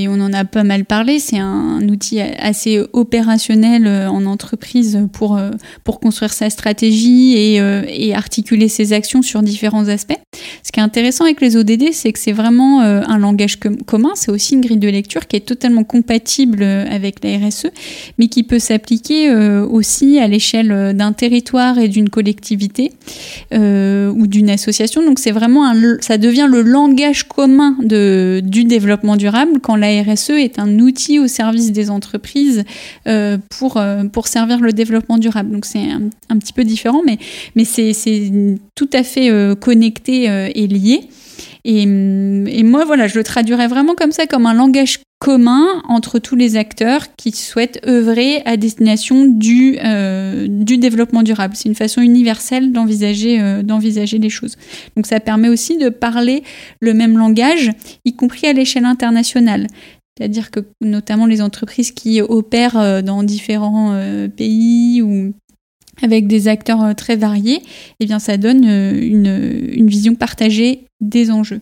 on 0.09 0.19
en 0.19 0.33
a 0.33 0.45
pas 0.45 0.63
mal 0.63 0.85
parlé, 0.85 1.19
c'est 1.19 1.37
un 1.37 1.87
outil 1.87 2.19
assez 2.19 2.81
opérationnel 2.93 3.87
euh, 3.87 4.09
en 4.15 4.25
entreprise 4.25 4.99
pour, 5.13 5.37
euh, 5.37 5.51
pour 5.83 5.99
construire 5.99 6.33
sa 6.33 6.49
stratégie 6.49 7.35
et, 7.37 7.61
euh, 7.61 7.83
et 7.87 8.15
articuler 8.15 8.67
ses 8.67 8.93
actions 8.93 9.21
sur 9.21 9.41
différents 9.43 9.87
aspects. 9.87 10.17
Ce 10.63 10.71
qui 10.71 10.79
est 10.79 10.83
intéressant 10.83 11.25
avec 11.25 11.41
les 11.41 11.57
ODD, 11.57 11.91
c'est 11.91 12.11
que 12.11 12.19
c'est 12.19 12.31
vraiment 12.31 12.81
un 12.81 13.17
langage 13.17 13.59
commun, 13.85 14.11
c'est 14.15 14.31
aussi 14.31 14.55
une 14.55 14.61
grille 14.61 14.77
de 14.77 14.89
lecture 14.89 15.27
qui 15.27 15.37
est 15.37 15.45
totalement 15.45 15.83
compatible 15.83 16.63
avec 16.63 17.23
la 17.23 17.37
RSE, 17.37 17.67
mais 18.17 18.27
qui 18.27 18.43
peut 18.43 18.59
s'appliquer 18.59 19.31
aussi 19.31 20.19
à 20.19 20.27
l'échelle 20.27 20.93
d'un 20.95 21.13
territoire 21.13 21.77
et 21.77 21.87
d'une 21.87 22.09
collectivité 22.09 22.91
ou 23.51 24.27
d'une 24.27 24.49
association. 24.49 25.05
Donc, 25.05 25.19
c'est 25.19 25.31
vraiment 25.31 25.65
un, 25.67 25.75
ça 26.01 26.17
devient 26.17 26.47
le 26.49 26.61
langage 26.61 27.27
commun 27.27 27.77
de, 27.81 28.41
du 28.43 28.65
développement 28.65 29.15
durable 29.15 29.59
quand 29.61 29.75
la 29.75 30.01
RSE 30.01 30.31
est 30.31 30.59
un 30.59 30.79
outil 30.79 31.19
au 31.19 31.27
service 31.27 31.71
des 31.71 31.89
entreprises 31.89 32.63
euh, 33.07 33.37
pour, 33.57 33.77
euh, 33.77 34.03
pour 34.11 34.27
servir 34.27 34.59
le 34.59 34.71
développement 34.73 35.17
durable. 35.17 35.51
Donc 35.51 35.65
c'est 35.65 35.89
un, 36.29 36.37
petit 36.37 36.53
peu 36.53 36.63
différent, 36.63 37.01
mais, 37.05 37.17
mais 37.55 37.65
c'est 37.65 37.93
tout 38.75 38.89
à 38.93 39.03
fait 39.03 39.29
euh, 39.29 39.55
connecté 39.55 40.25
et 40.25 40.67
lié. 40.67 41.01
Et, 41.65 41.81
et, 41.81 42.63
moi, 42.63 42.85
voilà, 42.85 43.07
je 43.07 43.17
le 43.17 43.23
traduirais 43.23 43.67
vraiment 43.67 43.95
comme 43.95 44.11
ça, 44.11 44.27
comme 44.27 44.45
un 44.45 44.53
langage 44.53 44.99
commun 45.19 45.81
entre 45.87 46.19
tous 46.19 46.35
les 46.35 46.57
acteurs 46.57 47.15
qui 47.15 47.31
souhaitent 47.31 47.81
œuvrer 47.87 48.41
à 48.45 48.57
destination 48.57 49.25
du, 49.25 49.77
euh, 49.83 50.45
du 50.47 50.77
développement 50.77 51.23
durable. 51.23 51.55
C'est 51.55 51.69
une 51.69 51.75
façon 51.75 52.01
universelle 52.01 52.71
d'envisager 52.71 53.41
euh, 53.41 53.63
d'envisager 53.63 54.17
les 54.17 54.29
choses. 54.29 54.55
Donc 54.95 55.07
ça 55.07 55.19
permet 55.19 55.49
aussi 55.49 55.77
de 55.77 55.89
parler 55.89 56.43
le 56.79 56.93
même 56.93 57.17
langage, 57.17 57.71
y 58.03 58.15
compris 58.15 58.47
à 58.47 58.53
l'échelle 58.53 58.85
internationale. 58.85 59.67
C'est-à-dire 60.17 60.51
que 60.51 60.61
notamment 60.81 61.25
les 61.25 61.41
entreprises 61.41 61.91
qui 61.91 62.21
opèrent 62.21 62.77
euh, 62.77 63.01
dans 63.01 63.23
différents 63.23 63.99
pays 64.35 65.01
ou 65.01 65.33
avec 66.01 66.27
des 66.27 66.47
acteurs 66.47 66.95
très 66.95 67.15
variés, 67.15 67.61
eh 67.99 68.05
bien 68.05 68.19
ça 68.19 68.37
donne 68.37 68.65
une, 68.65 69.69
une 69.71 69.87
vision 69.87 70.15
partagée 70.15 70.85
des 71.01 71.31
enjeux. 71.31 71.61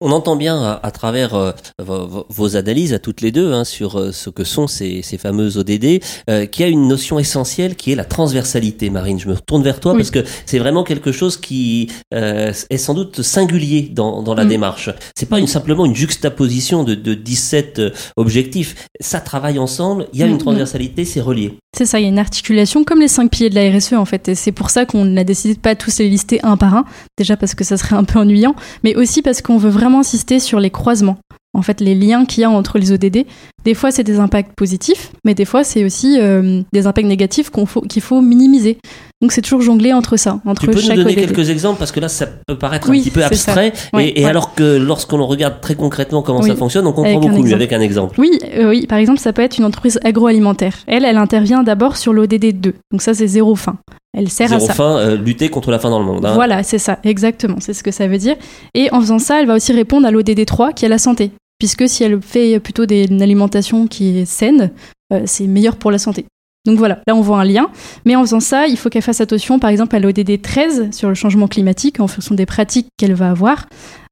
On 0.00 0.10
entend 0.10 0.34
bien 0.34 0.80
à, 0.82 0.90
travers 0.90 1.34
euh, 1.34 1.52
vos, 1.78 2.56
analyses 2.56 2.92
à 2.92 2.98
toutes 2.98 3.20
les 3.20 3.30
deux 3.30 3.52
hein, 3.52 3.64
sur 3.64 3.96
euh, 3.96 4.10
ce 4.10 4.28
que 4.28 4.42
sont 4.42 4.66
ces, 4.66 5.02
ces 5.02 5.18
fameux 5.18 5.56
ODD 5.56 6.02
euh, 6.28 6.46
qu'il 6.46 6.64
y 6.64 6.68
a 6.68 6.70
une 6.70 6.88
notion 6.88 7.20
essentielle 7.20 7.76
qui 7.76 7.92
est 7.92 7.94
la 7.94 8.04
transversalité, 8.04 8.90
Marine. 8.90 9.20
Je 9.20 9.28
me 9.28 9.34
retourne 9.34 9.62
vers 9.62 9.78
toi 9.78 9.94
parce 9.94 10.10
que 10.10 10.24
c'est 10.46 10.58
vraiment 10.58 10.82
quelque 10.82 11.12
chose 11.12 11.36
qui 11.36 11.90
est 12.10 12.76
sans 12.76 12.94
doute 12.94 13.22
singulier 13.22 13.88
dans, 13.92 14.22
dans 14.22 14.34
la 14.34 14.44
mm. 14.44 14.48
démarche. 14.48 14.90
C'est 15.14 15.28
pas 15.28 15.38
une, 15.38 15.46
simplement 15.46 15.86
une 15.86 15.94
juxtaposition 15.94 16.82
de, 16.82 16.96
de 16.96 17.14
17 17.14 17.80
objectifs. 18.16 18.88
Ça 19.00 19.20
travaille 19.20 19.60
ensemble, 19.60 20.08
il 20.12 20.18
y 20.18 20.24
a 20.24 20.26
une 20.26 20.32
mm, 20.32 20.34
mm. 20.34 20.38
transversalité, 20.38 21.04
c'est 21.04 21.20
relié. 21.20 21.56
C'est 21.76 21.86
ça, 21.86 21.98
il 21.98 22.02
y 22.02 22.06
a 22.06 22.08
une 22.08 22.20
articulation 22.20 22.84
comme 22.84 23.00
les 23.00 23.08
cinq 23.08 23.30
piliers 23.30 23.50
de 23.50 23.56
la 23.56 23.76
RSE 23.76 23.94
en 23.94 24.04
fait. 24.04 24.28
Et 24.28 24.34
c'est 24.34 24.52
pour 24.52 24.70
ça 24.70 24.86
qu'on 24.86 25.16
a 25.16 25.24
décidé 25.24 25.54
de 25.54 25.58
pas 25.58 25.74
tous 25.74 25.98
les 25.98 26.08
lister 26.08 26.40
un 26.44 26.56
par 26.56 26.74
un. 26.74 26.84
Déjà 27.18 27.36
parce 27.36 27.54
que 27.54 27.64
ça 27.64 27.76
serait 27.76 27.96
un 27.96 28.04
peu 28.04 28.18
ennuyant, 28.18 28.54
mais 28.84 28.94
aussi 28.96 29.22
parce 29.22 29.42
qu'on 29.42 29.58
veut 29.58 29.70
vraiment 29.70 29.83
insister 29.92 30.40
sur 30.40 30.60
les 30.60 30.70
croisements. 30.70 31.18
En 31.54 31.62
fait, 31.62 31.80
les 31.80 31.94
liens 31.94 32.24
qu'il 32.26 32.40
y 32.40 32.44
a 32.44 32.50
entre 32.50 32.78
les 32.78 32.90
ODD. 32.90 33.26
Des 33.64 33.74
fois, 33.74 33.92
c'est 33.92 34.02
des 34.02 34.18
impacts 34.18 34.54
positifs, 34.56 35.12
mais 35.24 35.34
des 35.34 35.44
fois, 35.44 35.62
c'est 35.62 35.84
aussi 35.84 36.18
euh, 36.20 36.62
des 36.72 36.88
impacts 36.88 37.06
négatifs 37.06 37.50
qu'il 37.50 37.66
faut, 37.66 37.80
qu'il 37.82 38.02
faut 38.02 38.20
minimiser. 38.20 38.78
Donc, 39.22 39.30
c'est 39.30 39.40
toujours 39.40 39.62
jongler 39.62 39.92
entre 39.92 40.16
ça, 40.16 40.40
entre 40.44 40.62
tu 40.62 40.66
peux 40.66 40.82
nous 40.82 40.96
donner 40.96 41.14
quelques 41.14 41.48
exemples 41.50 41.78
parce 41.78 41.92
que 41.92 42.00
là, 42.00 42.08
ça 42.08 42.26
peut 42.26 42.58
paraître 42.58 42.90
un 42.90 42.92
petit 42.92 43.12
peu 43.12 43.24
abstrait. 43.24 43.72
et, 43.98 44.26
alors 44.26 44.54
que 44.54 44.76
lorsqu'on 44.76 45.24
regarde 45.24 45.60
très 45.60 45.76
concrètement 45.76 46.22
comment 46.22 46.42
ça 46.42 46.56
fonctionne, 46.56 46.86
on 46.88 46.92
comprend 46.92 47.20
beaucoup 47.20 47.42
mieux 47.42 47.54
avec 47.54 47.72
un 47.72 47.80
exemple. 47.80 48.20
Oui, 48.20 48.38
euh, 48.56 48.68
oui. 48.68 48.86
Par 48.88 48.98
exemple, 48.98 49.20
ça 49.20 49.32
peut 49.32 49.42
être 49.42 49.56
une 49.56 49.64
entreprise 49.64 50.00
agroalimentaire. 50.02 50.78
Elle, 50.88 51.04
elle 51.04 51.16
intervient 51.16 51.62
d'abord 51.62 51.96
sur 51.96 52.12
l'ODD 52.12 52.60
2. 52.60 52.74
Donc 52.90 53.00
ça, 53.00 53.14
c'est 53.14 53.28
zéro 53.28 53.54
fin. 53.54 53.78
Elle 54.14 54.30
sert 54.30 54.48
Zéro 54.48 54.64
à 54.64 54.66
ça. 54.66 54.74
fin, 54.74 54.96
euh, 54.96 55.16
lutter 55.16 55.48
contre 55.48 55.70
la 55.70 55.78
faim 55.78 55.90
dans 55.90 55.98
le 55.98 56.04
monde. 56.04 56.24
Hein. 56.24 56.34
Voilà, 56.34 56.62
c'est 56.62 56.78
ça, 56.78 56.98
exactement, 57.04 57.56
c'est 57.60 57.74
ce 57.74 57.82
que 57.82 57.90
ça 57.90 58.06
veut 58.06 58.18
dire. 58.18 58.36
Et 58.74 58.90
en 58.92 59.00
faisant 59.00 59.18
ça, 59.18 59.40
elle 59.40 59.46
va 59.46 59.54
aussi 59.54 59.72
répondre 59.72 60.06
à 60.06 60.10
l'ODD 60.10 60.44
3 60.46 60.72
qui 60.72 60.84
est 60.84 60.88
la 60.88 60.98
santé. 60.98 61.32
Puisque 61.58 61.88
si 61.88 62.04
elle 62.04 62.20
fait 62.20 62.60
plutôt 62.60 62.86
des, 62.86 63.06
une 63.10 63.22
alimentation 63.22 63.86
qui 63.86 64.18
est 64.18 64.24
saine, 64.24 64.70
euh, 65.12 65.22
c'est 65.26 65.46
meilleur 65.46 65.76
pour 65.76 65.90
la 65.90 65.98
santé. 65.98 66.26
Donc 66.64 66.78
voilà, 66.78 67.00
là 67.06 67.14
on 67.14 67.20
voit 67.20 67.40
un 67.40 67.44
lien. 67.44 67.68
Mais 68.04 68.16
en 68.16 68.22
faisant 68.22 68.40
ça, 68.40 68.66
il 68.66 68.76
faut 68.76 68.88
qu'elle 68.88 69.02
fasse 69.02 69.20
attention, 69.20 69.58
par 69.58 69.70
exemple, 69.70 69.94
à 69.96 69.98
l'ODD 69.98 70.40
13 70.40 70.90
sur 70.92 71.08
le 71.08 71.14
changement 71.14 71.46
climatique 71.46 72.00
en 72.00 72.06
fonction 72.06 72.34
des 72.34 72.46
pratiques 72.46 72.88
qu'elle 72.96 73.14
va 73.14 73.30
avoir. 73.30 73.66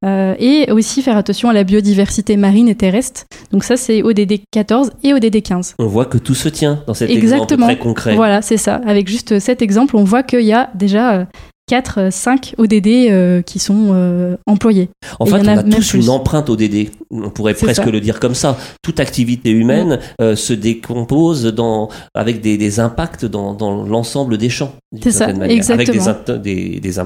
Euh, 0.05 0.35
et 0.37 0.69
aussi 0.71 1.01
faire 1.01 1.15
attention 1.15 1.49
à 1.49 1.53
la 1.53 1.63
biodiversité 1.63 2.35
marine 2.35 2.67
et 2.67 2.75
terrestre. 2.75 3.23
Donc 3.51 3.63
ça, 3.63 3.77
c'est 3.77 4.03
ODD 4.03 4.41
14 4.51 4.91
et 5.03 5.13
ODD 5.13 5.41
15. 5.41 5.75
On 5.79 5.87
voit 5.87 6.05
que 6.05 6.17
tout 6.17 6.35
se 6.35 6.49
tient 6.49 6.83
dans 6.85 6.93
cet 6.93 7.09
exemple 7.09 7.55
très 7.55 7.77
concret. 7.77 8.15
Voilà, 8.15 8.41
c'est 8.41 8.57
ça. 8.57 8.81
Avec 8.85 9.07
juste 9.07 9.39
cet 9.39 9.61
exemple, 9.61 9.95
on 9.95 10.03
voit 10.03 10.23
qu'il 10.23 10.41
y 10.41 10.53
a 10.53 10.69
déjà 10.75 11.25
4, 11.67 12.11
5 12.11 12.55
ODD 12.57 13.43
qui 13.45 13.59
sont 13.59 13.89
euh, 13.91 14.35
employés. 14.45 14.89
En 15.19 15.25
fait, 15.25 15.39
on 15.39 15.47
a, 15.47 15.63
tous 15.63 15.93
une 15.93 16.09
empreinte 16.09 16.49
ODD. 16.49 16.89
On 17.09 17.29
pourrait 17.29 17.53
presque 17.53 17.85
le 17.85 18.01
dire 18.01 18.19
comme 18.19 18.35
ça. 18.35 18.57
Toute 18.81 18.99
activité 18.99 19.51
humaine 19.51 19.99
euh, 20.21 20.35
se 20.35 20.53
décompose 20.53 21.45
dans, 21.45 21.89
avec 22.13 22.41
des, 22.41 22.79
impacts 22.79 23.25
dans, 23.25 23.85
l'ensemble 23.85 24.37
des 24.37 24.49
champs. 24.49 24.73
C'est 25.01 25.11
ça, 25.11 25.29
exactement. 25.29 25.81
Avec 25.81 26.41
des, 26.41 26.79
des, 26.79 26.99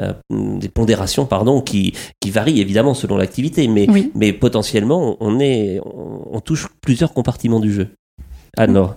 euh, 0.00 0.12
des 0.30 0.68
pondérations 0.68 1.26
pardon 1.26 1.60
qui, 1.60 1.94
qui 2.20 2.30
varient 2.30 2.60
évidemment 2.60 2.94
selon 2.94 3.16
l'activité 3.16 3.66
mais, 3.66 3.86
mais 4.14 4.32
potentiellement 4.32 5.16
on 5.20 5.40
est 5.40 5.80
on 5.84 6.38
touche 6.40 6.68
plusieurs 6.80 7.12
compartiments 7.12 7.58
du 7.58 7.72
jeu 7.72 7.88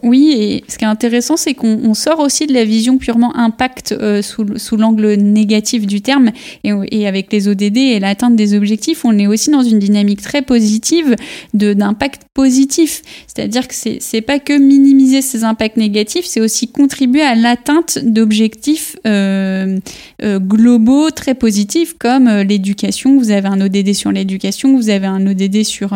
oui, 0.04 0.32
et 0.38 0.64
ce 0.68 0.78
qui 0.78 0.86
est 0.86 0.88
intéressant, 0.88 1.38
c'est 1.38 1.54
qu'on 1.54 1.94
sort 1.94 2.20
aussi 2.20 2.48
de 2.48 2.54
la 2.54 2.64
vision 2.64 2.98
purement 2.98 3.36
impact 3.36 3.92
euh, 3.92 4.22
sous, 4.22 4.46
sous 4.58 4.78
l'angle 4.78 5.14
négatif 5.14 5.86
du 5.86 6.02
terme, 6.02 6.32
et, 6.64 6.72
et, 6.92 7.08
avec 7.08 7.32
les 7.32 7.48
ODD 7.48 7.78
et 7.78 8.00
l'atteinte 8.00 8.36
des 8.36 8.56
objectifs, 8.56 9.04
on 9.06 9.18
est 9.18 9.28
aussi 9.28 9.52
dans 9.52 9.64
une 9.64 9.80
dynamique 9.80 10.22
très 10.22 10.42
positive 10.42 11.16
d'impact 11.54 12.24
positif. 12.34 13.02
C'est-à-dire 13.28 13.68
que 13.68 13.76
c'est, 13.76 13.98
c'est 14.00 14.22
pas 14.22 14.40
que 14.40 14.58
minimiser 14.58 15.22
ces 15.22 15.44
impacts 15.44 15.78
négatifs, 15.78 16.26
c'est 16.26 16.42
aussi 16.42 16.68
contribuer 16.68 17.22
à 17.22 17.36
l'atteinte 17.36 18.00
d'objectifs 18.04 18.96
euh, 19.06 19.80
euh, 20.24 20.40
globaux 20.40 21.12
très 21.12 21.36
positifs, 21.36 21.96
comme 21.98 22.28
euh, 22.28 22.44
l'éducation. 22.44 23.18
Vous 23.18 23.32
avez 23.32 23.48
un 23.48 23.62
ODD 23.62 23.94
sur 23.94 24.12
l'éducation, 24.12 24.76
vous 24.76 24.90
avez 24.90 25.08
un 25.08 25.26
ODD 25.26 25.64
sur 25.64 25.94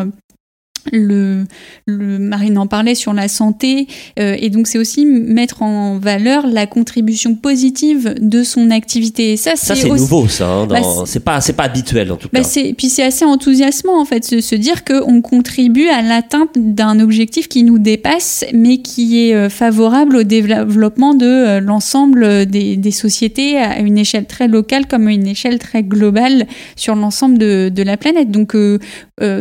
le, 0.91 1.45
le 1.85 2.19
Marine 2.19 2.57
en 2.57 2.67
parlait 2.67 2.95
sur 2.95 3.13
la 3.13 3.27
santé 3.27 3.87
euh, 4.19 4.35
et 4.37 4.49
donc 4.49 4.67
c'est 4.67 4.77
aussi 4.77 5.05
mettre 5.05 5.61
en 5.61 5.97
valeur 5.97 6.47
la 6.47 6.67
contribution 6.67 7.35
positive 7.35 8.15
de 8.19 8.43
son 8.43 8.71
activité. 8.71 9.33
Et 9.33 9.37
ça 9.37 9.51
c'est 9.55 9.87
nouveau 9.87 10.27
ça 10.27 10.47
hein, 10.47 10.67
bah, 10.67 10.81
c'est 11.05 11.23
pas 11.23 11.41
c'est 11.41 11.53
pas 11.53 11.63
habituel 11.63 12.11
en 12.11 12.17
tout 12.17 12.29
bah, 12.31 12.39
cas. 12.39 12.45
c'est 12.45 12.73
puis 12.73 12.89
c'est 12.89 13.03
assez 13.03 13.25
enthousiasmant 13.25 13.99
en 13.99 14.05
fait 14.05 14.23
se, 14.23 14.41
se 14.41 14.55
dire 14.55 14.83
que 14.83 15.01
on 15.05 15.21
contribue 15.21 15.87
à 15.87 16.01
l'atteinte 16.01 16.49
d'un 16.55 16.99
objectif 16.99 17.47
qui 17.47 17.63
nous 17.63 17.79
dépasse 17.79 18.45
mais 18.53 18.77
qui 18.79 19.27
est 19.27 19.35
euh, 19.35 19.49
favorable 19.49 20.17
au 20.17 20.23
développement 20.23 21.13
de 21.13 21.25
euh, 21.25 21.59
l'ensemble 21.59 22.45
des, 22.45 22.77
des, 22.77 22.91
sociétés 22.91 23.57
à 23.57 23.79
une 23.79 23.97
échelle 23.97 24.25
très 24.25 24.47
locale 24.47 24.87
comme 24.87 25.07
à 25.07 25.11
une 25.11 25.27
échelle 25.27 25.59
très 25.59 25.83
globale 25.83 26.47
sur 26.75 26.95
l'ensemble 26.95 27.37
de, 27.37 27.69
de, 27.73 27.83
la 27.83 27.97
planète. 27.97 28.29
Donc 28.29 28.55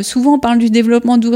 souvent 0.03 0.35
on 0.35 0.39
parle 0.39 0.59
du 0.59 0.71
développement 0.71 1.19
durable 1.19 1.32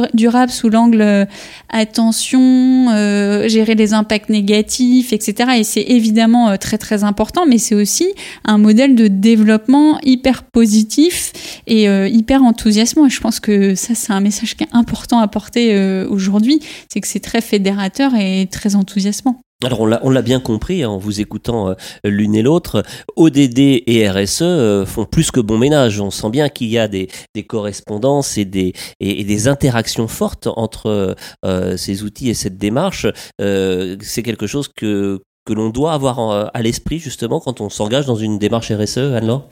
sous 0.48 0.68
l'angle 0.68 1.00
euh, 1.00 1.24
attention, 1.70 2.88
euh, 2.90 3.48
gérer 3.48 3.74
les 3.74 3.92
impacts 3.92 4.28
négatifs, 4.28 5.12
etc. 5.12 5.52
Et 5.58 5.64
c'est 5.64 5.82
évidemment 5.82 6.50
euh, 6.50 6.56
très 6.56 6.78
très 6.78 7.04
important, 7.04 7.46
mais 7.46 7.58
c'est 7.58 7.74
aussi 7.74 8.08
un 8.44 8.58
modèle 8.58 8.94
de 8.94 9.08
développement 9.08 9.98
hyper 10.02 10.44
positif 10.44 11.32
et 11.66 11.84
hyper 12.08 12.42
enthousiasmant. 12.42 13.06
Et 13.06 13.10
je 13.10 13.20
pense 13.20 13.40
que 13.40 13.74
ça, 13.74 13.94
c'est 13.94 14.12
un 14.12 14.20
message 14.20 14.56
qui 14.56 14.64
est 14.64 14.68
important 14.72 15.18
à 15.18 15.28
porter 15.28 16.04
aujourd'hui, 16.08 16.60
c'est 16.92 17.00
que 17.00 17.08
c'est 17.08 17.20
très 17.20 17.40
fédérateur 17.40 18.14
et 18.14 18.48
très 18.50 18.76
enthousiasmant. 18.76 19.40
Alors 19.64 19.80
on 19.80 20.10
l'a 20.10 20.22
bien 20.22 20.38
compris 20.38 20.82
hein, 20.82 20.90
en 20.90 20.98
vous 20.98 21.22
écoutant 21.22 21.70
euh, 21.70 21.74
l'une 22.04 22.34
et 22.34 22.42
l'autre, 22.42 22.82
ODD 23.16 23.58
et 23.86 24.06
RSE 24.06 24.42
euh, 24.42 24.84
font 24.84 25.06
plus 25.06 25.30
que 25.30 25.40
bon 25.40 25.56
ménage. 25.56 25.98
On 25.98 26.10
sent 26.10 26.28
bien 26.28 26.50
qu'il 26.50 26.66
y 26.68 26.76
a 26.76 26.88
des, 26.88 27.08
correspondances 27.48 28.36
et 28.36 28.44
des, 28.44 28.74
et, 29.00 29.24
des 29.24 29.48
interactions 29.48 30.08
fortes 30.08 30.46
entre 30.56 31.16
euh, 31.46 31.76
ces 31.78 32.02
outils 32.02 32.28
et 32.28 32.34
cette 32.34 32.58
démarche. 32.58 33.06
C'est 33.38 34.22
quelque 34.22 34.46
chose 34.46 34.68
que, 34.68 35.22
que 35.46 35.52
l'on 35.52 35.70
doit 35.70 35.92
avoir 35.92 36.50
à 36.52 36.62
l'esprit 36.62 36.98
justement 36.98 37.40
quand 37.40 37.60
on 37.60 37.70
s'engage 37.70 38.04
dans 38.04 38.16
une 38.16 38.38
démarche 38.38 38.70
RSE, 38.72 38.98
Anne-Laure? 38.98 39.48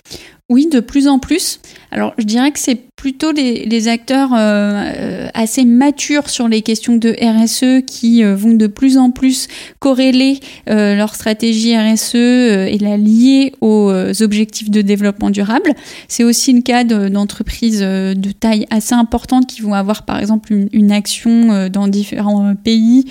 Oui, 0.51 0.69
de 0.71 0.81
plus 0.81 1.09
en 1.09 1.19
plus. 1.19 1.59
Alors, 1.91 2.13
je 2.19 2.25
dirais 2.25 2.51
que 2.51 2.59
c'est 2.59 2.79
plutôt 2.97 3.33
les, 3.33 3.89
acteurs 3.89 4.31
euh, 4.37 5.29
assez 5.33 5.65
matures 5.65 6.29
sur 6.29 6.49
les 6.49 6.61
questions 6.61 6.97
de 6.97 7.17
RSE 7.19 7.85
qui 7.87 8.23
euh, 8.23 8.37
vont 8.37 8.53
de 8.53 8.67
plus 8.67 8.99
en 8.99 9.11
plus 9.11 9.49
corréler 9.79 10.41
euh, 10.69 10.97
leur 10.97 11.15
stratégie 11.15 11.75
RSE 11.77 12.15
et 12.15 12.77
la 12.79 12.99
lier 12.99 13.55
aux 13.63 13.91
objectifs 14.21 14.71
de 14.71 14.83
développement 14.83 15.31
durable. 15.31 15.73
C'est 16.09 16.25
aussi 16.25 16.53
le 16.53 16.61
cas 16.61 16.85
d'entreprises 16.85 17.81
de, 17.81 18.33
taille 18.33 18.67
assez 18.69 18.95
importante 18.95 19.47
qui 19.47 19.63
vont 19.63 19.75
avoir, 19.75 20.05
par 20.05 20.19
exemple, 20.19 20.53
une, 20.73 20.93
action 20.93 21.69
dans 21.69 21.89
différents 21.89 22.55
pays 22.55 23.07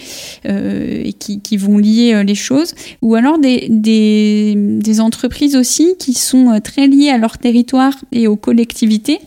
et 0.45 1.13
qui, 1.13 1.57
vont 1.57 1.77
lier 1.77 2.23
les 2.23 2.35
choses. 2.35 2.73
Ou 3.01 3.15
alors 3.15 3.39
des, 3.39 5.00
entreprises 5.00 5.56
aussi 5.56 5.96
qui 5.98 6.13
sont 6.13 6.60
très 6.63 6.88
liées 6.88 7.10
à 7.10 7.18
leur 7.18 7.38
territoire 7.38 7.94
et 8.12 8.27
aux 8.27 8.36
collectivités 8.36 9.20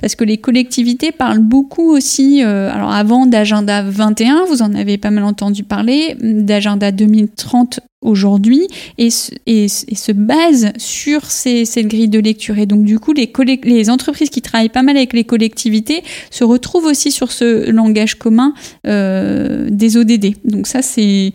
parce 0.00 0.14
que 0.14 0.24
les 0.24 0.38
collectivités 0.38 1.12
parlent 1.12 1.40
beaucoup 1.40 1.90
aussi, 1.90 2.42
euh, 2.44 2.72
alors 2.72 2.92
avant 2.92 3.26
d'agenda 3.26 3.82
21, 3.82 4.44
vous 4.46 4.62
en 4.62 4.74
avez 4.74 4.98
pas 4.98 5.10
mal 5.10 5.24
entendu 5.24 5.62
parler, 5.62 6.16
d'agenda 6.20 6.92
2030 6.92 7.80
aujourd'hui 8.02 8.68
et, 8.98 9.08
et, 9.46 9.68
se 9.68 10.12
base 10.12 10.72
sur 10.78 11.24
ces, 11.24 11.64
cette 11.64 11.88
grille 11.88 12.08
de 12.08 12.18
lecture. 12.18 12.58
Et 12.58 12.66
donc 12.66 12.84
du 12.84 12.98
coup, 12.98 13.12
les, 13.12 13.30
les 13.64 13.90
entreprises 13.90 14.30
qui 14.30 14.42
travaillent 14.42 14.68
pas 14.68 14.82
mal 14.82 14.96
avec 14.96 15.12
les 15.12 15.24
collectivités 15.24 16.02
se 16.30 16.44
retrouvent 16.44 16.86
aussi 16.86 17.10
sur 17.10 17.32
ce 17.32 17.70
langage 17.70 18.14
commun 18.14 18.54
euh, 18.86 19.68
des 19.70 19.96
ODD. 19.96 20.36
Donc 20.44 20.66
ça, 20.66 20.82
c'est 20.82 21.32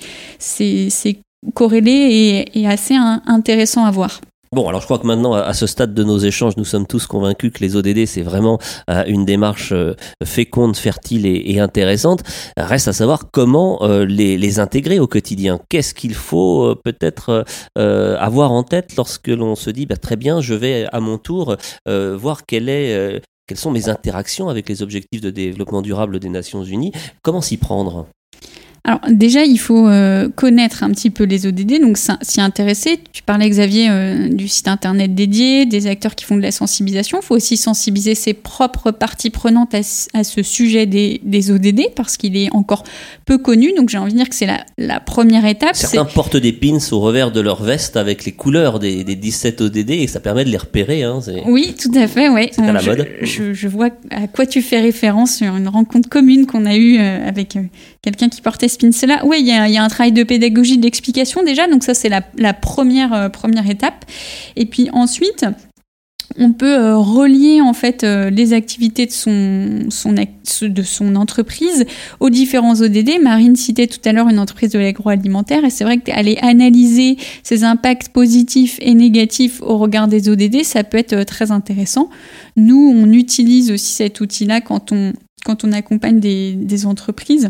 corrélé 1.53 1.91
et, 1.91 2.61
et 2.61 2.67
assez 2.67 2.95
intéressant 2.95 3.85
à 3.85 3.91
voir. 3.91 4.21
Bon, 4.53 4.67
alors 4.67 4.81
je 4.81 4.85
crois 4.85 4.99
que 4.99 5.07
maintenant, 5.07 5.31
à 5.31 5.53
ce 5.53 5.65
stade 5.65 5.93
de 5.93 6.03
nos 6.03 6.17
échanges, 6.17 6.57
nous 6.57 6.65
sommes 6.65 6.85
tous 6.85 7.07
convaincus 7.07 7.53
que 7.53 7.59
les 7.59 7.77
ODD, 7.77 8.05
c'est 8.05 8.21
vraiment 8.21 8.59
euh, 8.89 9.05
une 9.07 9.23
démarche 9.23 9.71
euh, 9.71 9.93
féconde, 10.25 10.75
fertile 10.75 11.25
et, 11.25 11.61
intéressante. 11.61 12.23
Reste 12.57 12.89
à 12.89 12.91
savoir 12.91 13.31
comment 13.31 13.81
euh, 13.83 14.03
les, 14.03 14.59
intégrer 14.59 14.99
au 14.99 15.07
quotidien. 15.07 15.61
Qu'est-ce 15.69 15.93
qu'il 15.93 16.13
faut 16.15 16.75
peut-être 16.83 17.45
avoir 17.77 18.51
en 18.51 18.63
tête 18.63 18.97
lorsque 18.97 19.29
l'on 19.29 19.55
se 19.55 19.69
dit, 19.69 19.85
bah, 19.85 19.95
très 19.95 20.17
bien, 20.17 20.41
je 20.41 20.53
vais 20.53 20.85
à 20.91 20.99
mon 20.99 21.17
tour 21.17 21.55
voir 21.87 22.45
quelle 22.45 22.67
est, 22.67 23.21
quelles 23.47 23.57
sont 23.57 23.71
mes 23.71 23.87
interactions 23.87 24.49
avec 24.49 24.67
les 24.67 24.81
objectifs 24.81 25.21
de 25.21 25.29
développement 25.29 25.81
durable 25.81 26.19
des 26.19 26.27
Nations 26.27 26.65
Unies. 26.65 26.91
Comment 27.23 27.39
s'y 27.39 27.55
prendre? 27.55 28.05
Alors 28.83 28.99
déjà, 29.09 29.43
il 29.43 29.59
faut 29.59 29.87
euh, 29.87 30.27
connaître 30.35 30.83
un 30.83 30.89
petit 30.89 31.11
peu 31.11 31.23
les 31.23 31.45
ODD, 31.45 31.81
donc 31.81 31.97
s'y 31.97 32.41
intéresser. 32.41 32.99
Tu 33.13 33.21
parlais, 33.21 33.47
Xavier, 33.47 33.87
euh, 33.91 34.27
du 34.29 34.47
site 34.47 34.67
internet 34.67 35.13
dédié, 35.13 35.67
des 35.67 35.85
acteurs 35.85 36.15
qui 36.15 36.25
font 36.25 36.35
de 36.35 36.41
la 36.41 36.51
sensibilisation. 36.51 37.19
Il 37.21 37.25
faut 37.25 37.35
aussi 37.35 37.57
sensibiliser 37.57 38.15
ses 38.15 38.33
propres 38.33 38.89
parties 38.89 39.29
prenantes 39.29 39.75
à, 39.75 40.23
ce 40.23 40.41
sujet 40.41 40.87
des, 40.87 41.51
ODD, 41.51 41.93
parce 41.95 42.17
qu'il 42.17 42.35
est 42.35 42.49
encore 42.53 42.83
peu 43.25 43.37
connu. 43.37 43.71
Donc 43.77 43.89
j'ai 43.89 43.99
envie 43.99 44.13
de 44.13 44.17
dire 44.17 44.29
que 44.29 44.35
c'est 44.35 44.49
la, 44.77 44.99
première 44.99 45.45
étape. 45.45 45.75
Certains 45.75 46.05
portent 46.05 46.37
des 46.37 46.53
pins 46.53 46.79
au 46.91 46.99
revers 46.99 47.31
de 47.31 47.39
leur 47.39 47.61
veste 47.61 47.97
avec 47.97 48.25
les 48.25 48.31
couleurs 48.31 48.79
des, 48.79 49.03
17 49.03 49.61
ODD, 49.61 49.91
et 49.91 50.07
ça 50.07 50.19
permet 50.19 50.43
de 50.43 50.49
les 50.49 50.57
repérer. 50.57 51.03
Hein, 51.03 51.19
oui, 51.45 51.75
tout 51.79 51.91
à 51.95 52.07
fait, 52.07 52.29
ouais. 52.29 52.49
C'est 52.51 52.63
à 52.63 52.71
la 52.71 52.81
mode. 52.81 53.07
Je, 53.21 53.67
vois 53.67 53.89
à 54.09 54.27
quoi 54.27 54.47
tu 54.47 54.63
fais 54.63 54.81
référence 54.81 55.35
sur 55.35 55.55
une 55.55 55.67
rencontre 55.67 56.09
commune 56.09 56.47
qu'on 56.47 56.65
a 56.65 56.75
eue 56.75 56.99
euh, 56.99 57.27
avec 57.27 57.57
quelqu'un 58.01 58.29
qui 58.29 58.41
portait 58.41 58.70
Oui, 59.23 59.37
il 59.39 59.47
y, 59.47 59.77
a 59.77 59.83
un 59.83 59.87
travail 59.87 60.11
de 60.11 60.23
pédagogie, 60.23 60.77
d'explication 60.77 61.43
déjà, 61.43 61.67
donc 61.67 61.83
ça 61.83 61.93
c'est 61.93 62.09
la, 62.09 62.53
première, 62.53 63.13
euh, 63.13 63.29
première 63.29 63.69
étape. 63.69 64.05
Et 64.55 64.65
puis 64.65 64.89
ensuite, 64.91 65.45
on 66.37 66.53
peut 66.53 66.77
euh, 66.77 66.97
relier 66.97 67.61
en 67.61 67.73
fait 67.73 68.03
euh, 68.03 68.29
les 68.29 68.53
activités 68.53 69.05
de 69.05 69.11
son, 69.11 71.15
entreprise 71.15 71.85
aux 72.19 72.29
différents 72.29 72.81
ODD. 72.81 73.21
Marine 73.21 73.55
citait 73.55 73.87
tout 73.87 73.99
à 74.05 74.13
l'heure 74.13 74.29
une 74.29 74.39
entreprise 74.39 74.71
de 74.71 74.79
l'agroalimentaire 74.79 75.65
et 75.65 75.69
c'est 75.69 75.83
vrai 75.83 75.97
qu'aller 75.97 76.37
analyser 76.41 77.17
ses 77.43 77.63
impacts 77.63 78.09
positifs 78.09 78.77
et 78.81 78.93
négatifs 78.93 79.61
au 79.61 79.77
regard 79.77 80.07
des 80.07 80.29
ODD, 80.29 80.63
ça 80.63 80.83
peut 80.83 80.97
être 80.97 81.23
très 81.23 81.51
intéressant. 81.51 82.09
Nous, 82.55 82.93
on 82.95 83.11
utilise 83.11 83.71
aussi 83.71 83.93
cet 83.93 84.21
outil-là 84.21 84.61
quand 84.61 84.91
on, 84.91 85.13
accompagne 85.73 86.19
des 86.19 86.85
entreprises 86.85 87.49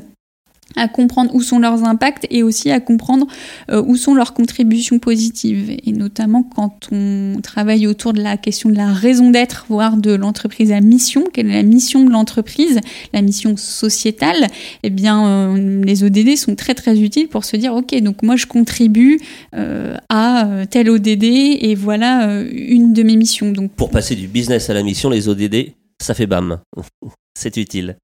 à 0.75 0.87
comprendre 0.87 1.33
où 1.33 1.41
sont 1.41 1.59
leurs 1.59 1.83
impacts 1.83 2.27
et 2.29 2.43
aussi 2.43 2.71
à 2.71 2.79
comprendre 2.79 3.27
euh, 3.69 3.83
où 3.85 3.95
sont 3.95 4.13
leurs 4.13 4.33
contributions 4.33 4.99
positives. 4.99 5.77
Et 5.85 5.91
notamment 5.91 6.43
quand 6.43 6.87
on 6.91 7.39
travaille 7.41 7.87
autour 7.87 8.13
de 8.13 8.21
la 8.21 8.37
question 8.37 8.69
de 8.69 8.75
la 8.75 8.91
raison 8.91 9.29
d'être, 9.29 9.65
voire 9.69 9.97
de 9.97 10.13
l'entreprise 10.13 10.71
à 10.71 10.81
mission, 10.81 11.23
quelle 11.33 11.49
est 11.49 11.55
la 11.55 11.63
mission 11.63 12.03
de 12.03 12.11
l'entreprise, 12.11 12.79
la 13.13 13.21
mission 13.21 13.57
sociétale, 13.57 14.47
eh 14.83 14.89
bien 14.89 15.25
euh, 15.25 15.83
les 15.83 16.03
ODD 16.03 16.35
sont 16.35 16.55
très 16.55 16.73
très 16.73 16.99
utiles 16.99 17.27
pour 17.27 17.45
se 17.45 17.57
dire 17.57 17.73
ok 17.73 17.99
donc 18.01 18.23
moi 18.23 18.35
je 18.35 18.45
contribue 18.45 19.19
euh, 19.55 19.95
à 20.09 20.47
tel 20.69 20.89
ODD 20.89 21.23
et 21.23 21.75
voilà 21.75 22.41
une 22.51 22.93
de 22.93 23.03
mes 23.03 23.15
missions. 23.15 23.51
Donc 23.51 23.71
pour 23.71 23.89
passer 23.89 24.15
du 24.15 24.27
business 24.27 24.69
à 24.69 24.73
la 24.73 24.83
mission, 24.83 25.09
les 25.09 25.27
ODD 25.27 25.73
ça 26.01 26.13
fait 26.13 26.27
bam, 26.27 26.59
c'est 27.37 27.57
utile. 27.57 27.97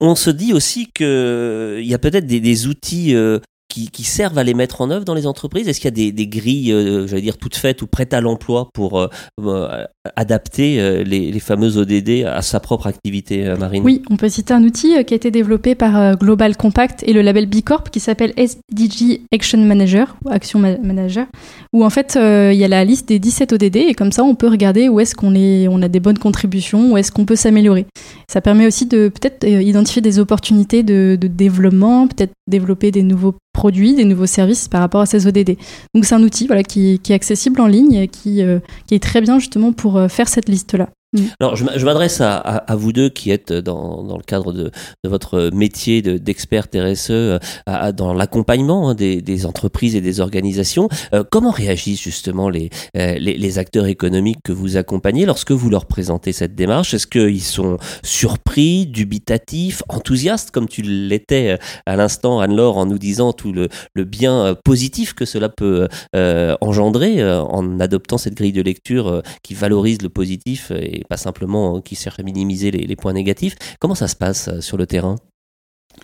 On 0.00 0.14
se 0.14 0.30
dit 0.30 0.52
aussi 0.52 0.86
qu'il 0.92 1.06
euh, 1.06 1.82
y 1.82 1.94
a 1.94 1.98
peut-être 1.98 2.26
des, 2.26 2.66
outils 2.66 3.14
euh, 3.14 3.38
qui, 3.72 4.04
servent 4.04 4.38
à 4.38 4.44
les 4.44 4.54
mettre 4.54 4.80
en 4.80 4.90
œuvre 4.90 5.04
dans 5.04 5.14
les 5.14 5.26
entreprises. 5.26 5.68
Est-ce 5.68 5.80
qu'il 5.80 5.98
y 5.98 6.08
a 6.08 6.12
des, 6.12 6.26
grilles, 6.26 6.72
euh, 6.72 7.06
j'allais 7.06 7.22
dire, 7.22 7.38
toutes 7.38 7.56
faites 7.56 7.82
ou 7.82 7.86
prêtes 7.86 8.12
à 8.12 8.20
l'emploi 8.20 8.68
pour 8.74 9.00
euh, 9.00 9.08
adapter 10.16 11.04
les, 11.04 11.40
fameuses 11.40 11.78
ODD 11.78 12.24
à 12.26 12.42
sa 12.42 12.60
propre 12.60 12.86
activité 12.86 13.54
marine 13.58 13.82
Oui, 13.84 14.02
on 14.10 14.16
peut 14.16 14.28
citer 14.28 14.54
un 14.54 14.62
outil 14.62 15.04
qui 15.04 15.14
a 15.14 15.16
été 15.16 15.30
développé 15.30 15.74
par 15.74 16.16
Global 16.16 16.56
Compact 16.56 17.02
et 17.06 17.12
le 17.12 17.22
label 17.22 17.46
B 17.46 17.62
Corp 17.64 17.90
qui 17.90 18.00
s'appelle 18.00 18.32
SDG 18.36 19.22
Action 19.32 19.58
Manager, 19.58 20.16
ou 20.24 20.30
Action 20.30 20.58
Manager, 20.58 21.26
où 21.72 21.84
en 21.84 21.90
fait 21.90 22.16
il 22.16 22.56
y 22.56 22.64
a 22.64 22.68
la 22.68 22.84
liste 22.84 23.08
des 23.08 23.18
17 23.18 23.52
ODD 23.52 23.76
et 23.76 23.94
comme 23.94 24.12
ça 24.12 24.24
on 24.24 24.34
peut 24.34 24.48
regarder 24.48 24.88
où 24.88 25.00
est-ce 25.00 25.14
qu'on 25.14 25.34
est, 25.34 25.68
on 25.68 25.82
a 25.82 25.88
des 25.88 26.00
bonnes 26.00 26.18
contributions, 26.18 26.92
où 26.92 26.96
est-ce 26.96 27.12
qu'on 27.12 27.24
peut 27.24 27.36
s'améliorer. 27.36 27.86
Ça 28.28 28.40
permet 28.40 28.66
aussi 28.66 28.86
de 28.86 29.08
peut-être 29.08 29.46
identifier 29.46 30.02
des 30.02 30.18
opportunités 30.18 30.82
de, 30.82 31.18
développement, 31.20 32.08
peut-être 32.08 32.32
développer 32.46 32.90
des 32.90 33.02
nouveaux 33.02 33.34
produits, 33.52 33.94
des 33.94 34.04
nouveaux 34.04 34.26
services 34.26 34.68
par 34.68 34.80
rapport 34.80 35.02
à 35.02 35.06
ces 35.06 35.26
ODD. 35.26 35.56
Donc 35.94 36.04
c'est 36.04 36.14
un 36.14 36.22
outil 36.22 36.46
voilà, 36.46 36.62
qui, 36.62 37.00
est 37.08 37.10
accessible 37.10 37.60
en 37.60 37.66
ligne 37.66 37.94
et 37.94 38.10
euh, 38.42 38.58
qui 38.86 38.94
est 38.94 39.02
très 39.02 39.20
bien 39.20 39.38
justement 39.38 39.72
pour 39.72 39.91
euh, 39.98 40.08
faire 40.08 40.28
cette 40.28 40.48
liste-là. 40.48 40.90
Mm. 41.12 41.20
Alors, 41.40 41.56
je, 41.56 41.84
m'adresse 41.84 42.20
à, 42.20 42.64
vous 42.76 42.92
deux 42.92 43.08
qui 43.10 43.30
êtes 43.30 43.52
dans, 43.52 44.02
dans 44.02 44.16
le 44.16 44.22
cadre 44.22 44.52
de, 44.52 44.70
de 45.04 45.08
votre 45.08 45.50
métier 45.52 46.02
d'expert 46.02 46.66
RSE, 46.74 47.10
euh, 47.10 47.38
dans 47.94 48.14
l'accompagnement 48.14 48.88
hein, 48.90 48.94
des, 48.94 49.20
des, 49.20 49.46
entreprises 49.46 49.94
et 49.94 50.00
des 50.00 50.20
organisations. 50.20 50.88
Euh, 51.12 51.24
comment 51.28 51.50
réagissent 51.50 52.00
justement 52.00 52.48
les, 52.48 52.70
euh, 52.96 53.14
les, 53.18 53.36
les, 53.36 53.58
acteurs 53.58 53.86
économiques 53.86 54.38
que 54.44 54.52
vous 54.52 54.76
accompagnez 54.76 55.26
lorsque 55.26 55.52
vous 55.52 55.68
leur 55.68 55.86
présentez 55.86 56.32
cette 56.32 56.54
démarche? 56.54 56.94
Est-ce 56.94 57.06
qu'ils 57.06 57.42
sont 57.42 57.76
surpris, 58.02 58.86
dubitatifs, 58.86 59.82
enthousiastes, 59.88 60.50
comme 60.50 60.68
tu 60.68 60.82
l'étais 60.82 61.58
à 61.86 61.96
l'instant, 61.96 62.40
Anne-Laure, 62.40 62.78
en 62.78 62.86
nous 62.86 62.98
disant 62.98 63.32
tout 63.32 63.52
le, 63.52 63.68
le, 63.94 64.04
bien 64.04 64.56
positif 64.64 65.14
que 65.14 65.24
cela 65.24 65.48
peut 65.48 65.88
engendrer 66.60 67.24
en 67.24 67.80
adoptant 67.80 68.18
cette 68.18 68.34
grille 68.34 68.52
de 68.52 68.62
lecture 68.62 69.22
qui 69.42 69.54
valorise 69.54 70.02
le 70.02 70.08
positif 70.08 70.70
et 70.70 71.01
pas 71.04 71.16
simplement 71.16 71.76
euh, 71.76 71.80
qui 71.80 71.96
sert 71.96 72.14
à 72.18 72.22
minimiser 72.22 72.70
les, 72.70 72.96
points 72.96 73.12
négatifs. 73.12 73.54
Comment 73.80 73.94
ça 73.94 74.08
se 74.08 74.16
passe 74.16 74.48
euh, 74.48 74.60
sur 74.60 74.76
le 74.76 74.86
terrain? 74.86 75.16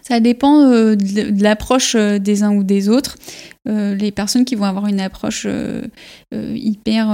Ça 0.02 0.20
dépend 0.20 0.66
euh, 0.66 0.96
de 0.96 1.42
l'approche 1.42 1.96
des 1.96 2.42
uns 2.42 2.52
ou 2.52 2.62
des 2.62 2.88
autres. 2.90 3.16
les 3.66 4.12
personnes 4.12 4.44
qui 4.44 4.54
vont 4.54 4.64
avoir 4.64 4.87
une 4.87 5.00
approche 5.00 5.46
hyper 6.32 7.06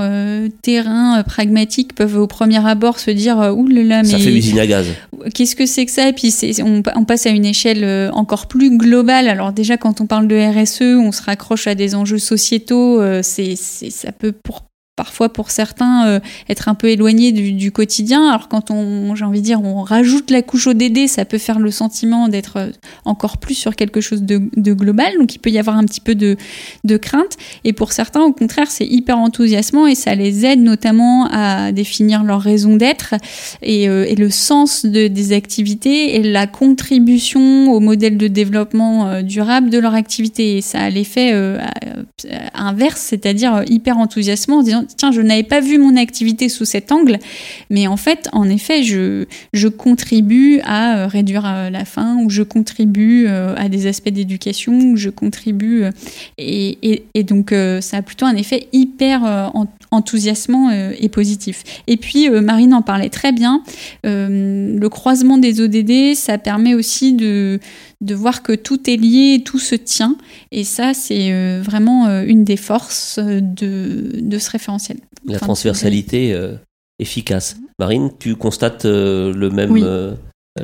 terrain, 0.62 1.22
pragmatique, 1.22 1.94
peuvent 1.94 2.16
au 2.16 2.26
premier 2.26 2.64
abord 2.64 2.98
se 2.98 3.10
dire 3.12 3.36
Ouh 3.56 3.66
là 3.68 3.82
là, 3.82 4.02
mais. 4.02 4.08
Ça 4.08 4.18
fait 4.18 4.32
usine 4.32 4.58
à 4.58 4.66
gaz. 4.66 4.86
Qu'est-ce 5.34 5.56
que 5.56 5.66
c'est 5.66 5.86
que 5.86 5.92
ça? 5.92 6.08
Et 6.08 6.12
puis 6.12 6.32
on, 6.62 6.82
on, 6.96 7.04
passe 7.04 7.26
à 7.26 7.30
une 7.30 7.44
échelle 7.44 8.10
encore 8.12 8.46
plus 8.46 8.76
globale. 8.76 9.28
Alors, 9.28 9.52
déjà, 9.52 9.76
quand 9.76 10.00
on 10.00 10.06
parle 10.06 10.28
de 10.28 10.36
RSE, 10.36 10.98
on 10.98 11.12
se 11.12 11.22
raccroche 11.22 11.66
à 11.66 11.74
des 11.74 11.94
enjeux 11.94 12.18
sociétaux. 12.18 13.00
c'est 13.22 13.56
ça 13.56 14.12
peut 14.12 14.32
pour 14.32 14.64
parfois 14.96 15.28
pour 15.28 15.50
certains 15.50 16.06
euh, 16.06 16.20
être 16.48 16.68
un 16.68 16.74
peu 16.74 16.88
éloigné 16.88 17.32
du, 17.32 17.72
quotidien. 17.72 18.28
Alors 18.28 18.48
quand 18.48 18.70
on, 18.70 19.14
j'ai 19.14 19.24
envie 19.24 19.40
de 19.40 19.44
dire, 19.44 19.62
on 19.62 19.82
rajoute 19.82 20.30
la 20.30 20.42
couche 20.42 20.68
ODD, 20.68 21.08
ça 21.08 21.24
peut 21.24 21.38
faire 21.38 21.58
le 21.58 21.70
sentiment 21.70 22.28
d'être 22.28 22.56
euh, 22.58 22.70
encore 23.04 23.38
plus 23.38 23.54
sur 23.54 23.74
quelque 23.74 24.00
chose 24.00 24.22
de, 24.22 24.38
global. 24.72 25.12
Donc 25.18 25.34
il 25.34 25.38
peut 25.38 25.50
y 25.50 25.58
avoir 25.58 25.76
un 25.76 25.84
petit 25.84 26.00
peu 26.00 26.14
de, 26.14 26.36
de 26.84 26.96
crainte. 26.96 27.36
Et 27.64 27.72
pour 27.72 27.92
certains, 27.92 28.22
au 28.22 28.32
contraire, 28.32 28.70
c'est 28.70 28.86
hyper 28.86 29.18
enthousiasmant 29.18 29.86
et 29.86 29.94
ça 29.94 30.14
les 30.14 30.46
aide 30.46 30.60
notamment 30.60 31.26
à 31.30 31.72
définir 31.72 32.22
leur 32.22 32.40
raison 32.40 32.76
d'être 32.76 33.14
et, 33.62 33.88
euh, 33.88 34.06
le 34.14 34.30
sens 34.30 34.86
de, 34.86 35.08
des 35.08 35.32
activités 35.32 36.14
et 36.14 36.22
la 36.22 36.46
contribution 36.46 37.72
au 37.72 37.80
modèle 37.80 38.16
de 38.16 38.28
développement 38.28 39.22
durable 39.22 39.70
de 39.70 39.78
leur 39.78 39.94
activité. 39.94 40.58
Et 40.58 40.60
ça 40.60 40.82
a 40.82 40.90
l'effet 40.90 41.32
inverse, 42.54 43.00
c'est-à-dire 43.00 43.64
hyper 43.66 43.98
enthousiasmant 43.98 44.58
en 44.58 44.62
disant 44.62 44.83
tiens, 44.96 45.12
je 45.12 45.20
n'avais 45.20 45.42
pas 45.42 45.60
vu 45.60 45.78
mon 45.78 45.96
activité 45.96 46.48
sous 46.48 46.64
cet 46.64 46.92
angle, 46.92 47.18
mais 47.70 47.86
en 47.86 47.96
fait, 47.96 48.28
en 48.32 48.48
effet, 48.48 48.82
je, 48.82 49.24
contribue 49.68 50.60
à 50.64 50.98
euh, 50.98 51.06
réduire 51.06 51.44
euh, 51.46 51.70
la 51.70 51.84
faim, 51.84 52.18
ou 52.22 52.30
je 52.30 52.42
contribue 52.42 53.26
euh, 53.26 53.54
à 53.56 53.68
des 53.68 53.86
aspects 53.86 54.10
d'éducation, 54.10 54.72
ou 54.72 54.96
je 54.96 55.10
contribue. 55.10 55.84
Et, 56.38 57.02
donc, 57.24 57.54
ça 57.80 57.98
a 57.98 58.02
plutôt 58.02 58.26
un 58.26 58.36
effet 58.36 58.68
hyper 58.72 59.50
enthousiasmant 59.90 60.70
et 60.70 61.08
positif. 61.08 61.62
Et 61.86 61.96
puis, 61.96 62.28
Marine 62.28 62.74
en 62.74 62.82
parlait 62.82 63.08
très 63.08 63.32
bien, 63.32 63.62
le 64.04 64.88
croisement 64.88 65.38
des 65.38 65.60
ODD, 65.60 66.14
ça 66.14 66.38
permet 66.38 66.74
aussi 66.74 67.14
de 67.14 67.60
voir 68.14 68.42
que 68.42 68.52
tout 68.52 68.90
est 68.90 68.96
lié, 68.96 69.42
tout 69.44 69.58
se 69.58 69.74
tient. 69.74 70.16
Et 70.56 70.62
ça, 70.64 70.94
c'est 70.94 71.58
vraiment 71.60 72.08
une 72.22 72.44
des 72.44 72.56
forces 72.56 73.18
de, 73.18 74.20
de 74.20 74.38
ce 74.38 74.50
référentiel 74.50 74.98
la 75.26 75.38
transversalité 75.38 76.32
euh, 76.32 76.54
efficace. 76.98 77.56
Marine, 77.78 78.10
tu 78.18 78.36
constates 78.36 78.84
euh, 78.84 79.32
le 79.32 79.50
même. 79.50 79.76
Euh, 79.76 80.14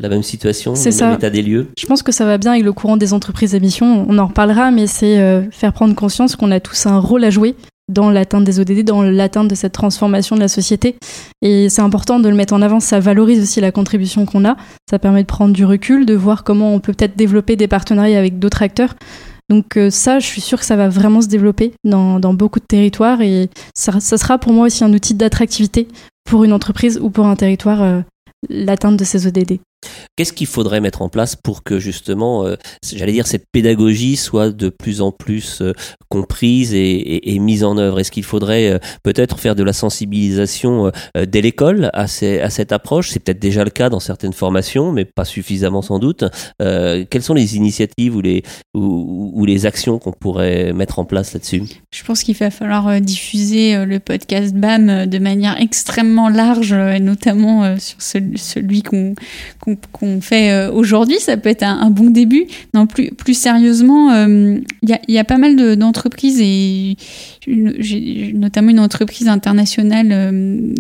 la 0.00 0.09
même 0.09 0.22
situation, 0.22 0.74
le 0.74 1.00
même 1.05 1.14
état 1.14 1.31
des 1.31 1.42
lieux? 1.42 1.66
Je 1.76 1.85
pense 1.85 2.05
que 2.05 2.12
ça 2.12 2.24
va 2.24 2.38
bien 2.38 2.53
avec 2.53 2.62
le 2.62 2.72
courant 2.72 2.96
des 2.96 3.12
entreprises 3.12 3.57
à 3.57 3.59
mission. 3.59 4.07
On 4.09 4.18
en 4.18 4.29
reparlera, 4.29 4.70
mais 4.70 4.87
c'est 4.87 5.50
faire 5.50 5.72
prendre 5.72 5.96
conscience 5.96 6.37
qu'on 6.37 6.53
a 6.53 6.61
tous 6.61 6.87
un 6.87 7.00
rôle 7.00 7.24
à 7.24 7.31
jouer 7.31 7.57
dans 7.88 8.09
l'atteinte 8.09 8.44
des 8.44 8.61
ODD, 8.61 8.85
dans 8.85 9.03
l'atteinte 9.03 9.48
de 9.48 9.57
cette 9.57 9.72
transformation 9.72 10.37
de 10.37 10.40
la 10.40 10.46
société. 10.46 10.94
Et 11.42 11.68
c'est 11.68 11.83
important 11.83 12.20
de 12.20 12.29
le 12.29 12.37
mettre 12.37 12.55
en 12.55 12.62
avant. 12.62 12.79
Ça 12.79 13.00
valorise 13.00 13.42
aussi 13.42 13.61
la 13.61 13.72
contribution 13.72 14.26
qu'on 14.26 14.44
a. 14.44 14.57
Ça 14.88 15.00
permet 15.00 15.22
de 15.22 15.26
prendre 15.26 15.53
du 15.53 15.64
recul, 15.64 16.07
de 16.07 16.14
voir 16.14 16.44
comment 16.44 16.72
on 16.72 16.79
peut 16.79 16.92
peut-être 16.92 17.16
développer 17.16 17.57
des 17.57 17.66
partenariats 17.66 18.20
avec 18.20 18.38
d'autres 18.38 18.62
acteurs. 18.62 18.94
Donc 19.50 19.76
euh, 19.76 19.90
ça, 19.90 20.20
je 20.20 20.26
suis 20.26 20.40
sûre 20.40 20.60
que 20.60 20.64
ça 20.64 20.76
va 20.76 20.88
vraiment 20.88 21.20
se 21.20 21.26
développer 21.26 21.72
dans, 21.82 22.20
beaucoup 22.32 22.60
de 22.60 22.64
territoires 22.64 23.20
et 23.20 23.50
ça, 23.74 24.00
sera 24.00 24.38
pour 24.38 24.52
moi 24.52 24.66
aussi 24.66 24.84
un 24.84 24.92
outil 24.94 25.12
d'attractivité 25.12 25.88
pour 26.24 26.44
une 26.44 26.52
entreprise 26.52 27.00
ou 27.02 27.10
pour 27.10 27.26
un 27.26 27.34
territoire, 27.34 27.82
euh, 27.82 28.00
l'atteinte 28.48 28.96
de 28.96 29.04
ces 29.04 29.26
ODD. 29.26 29.58
Qu'est-ce 30.16 30.32
qu'il 30.32 30.46
faudrait 30.46 30.80
mettre 30.80 31.02
en 31.02 31.08
place 31.08 31.34
pour 31.34 31.62
que 31.62 31.78
justement, 31.78 32.44
euh, 32.44 32.56
j'allais 32.92 33.12
dire, 33.12 33.26
cette 33.26 33.44
pédagogie 33.50 34.16
soit 34.16 34.50
de 34.50 34.68
plus 34.68 35.00
en 35.00 35.12
plus 35.12 35.62
euh, 35.62 35.72
comprise 36.10 36.74
et, 36.74 37.38
mise 37.40 37.64
en 37.64 37.78
œuvre? 37.78 38.00
Est-ce 38.00 38.10
qu'il 38.10 38.24
faudrait 38.24 38.70
euh, 38.70 38.78
peut-être 39.02 39.38
faire 39.38 39.54
de 39.54 39.62
la 39.62 39.72
sensibilisation 39.72 40.92
dès 41.26 41.40
l'école 41.40 41.90
à, 41.94 42.06
cette 42.06 42.72
approche? 42.72 43.10
C'est 43.10 43.20
peut-être 43.20 43.38
déjà 43.38 43.64
le 43.64 43.70
cas 43.70 43.88
dans 43.88 44.00
certaines 44.00 44.32
formations, 44.32 44.92
mais 44.92 45.04
pas 45.06 45.24
suffisamment 45.24 45.82
sans 45.82 45.98
doute. 45.98 46.24
quelles 46.58 47.22
sont 47.22 47.34
les 47.34 47.56
initiatives 47.56 48.16
ou, 48.16 49.44
les 49.46 49.66
actions 49.66 49.98
qu'on 49.98 50.12
pourrait 50.12 50.72
mettre 50.72 50.98
en 50.98 51.04
place 51.04 51.32
là-dessus? 51.32 51.62
Je 51.92 52.04
pense 52.04 52.22
qu'il 52.22 52.36
va 52.36 52.50
falloir 52.50 53.00
diffuser 53.00 53.84
le 53.84 53.98
podcast 54.00 54.54
BAM 54.54 55.06
de 55.06 55.18
manière 55.18 55.58
extrêmement 55.60 56.28
large, 56.28 56.72
et 56.72 57.00
notamment 57.00 57.78
sur 57.78 58.00
celui 58.02 58.82
qu'on 58.82 59.14
qu'on 59.92 60.20
fait 60.20 60.50
euh, 60.50 60.70
aujourd'hui, 60.72 61.18
ça 61.18 61.37
peut 61.37 61.48
être 61.48 61.62
un, 61.62 61.90
bon 61.90 62.11
début. 62.11 62.46
Non, 62.74 62.87
plus, 62.87 63.11
plus 63.11 63.35
sérieusement, 63.35 64.12
il 64.12 64.62
euh, 64.90 64.94
y, 65.09 65.18
a, 65.18 65.24
pas 65.24 65.38
mal 65.38 65.76
d'entreprises 65.76 66.40
et 66.40 66.96
notamment 67.46 68.70
une 68.70 68.80
entreprise 68.80 69.28
internationale 69.28 70.09
euh, 70.11 70.74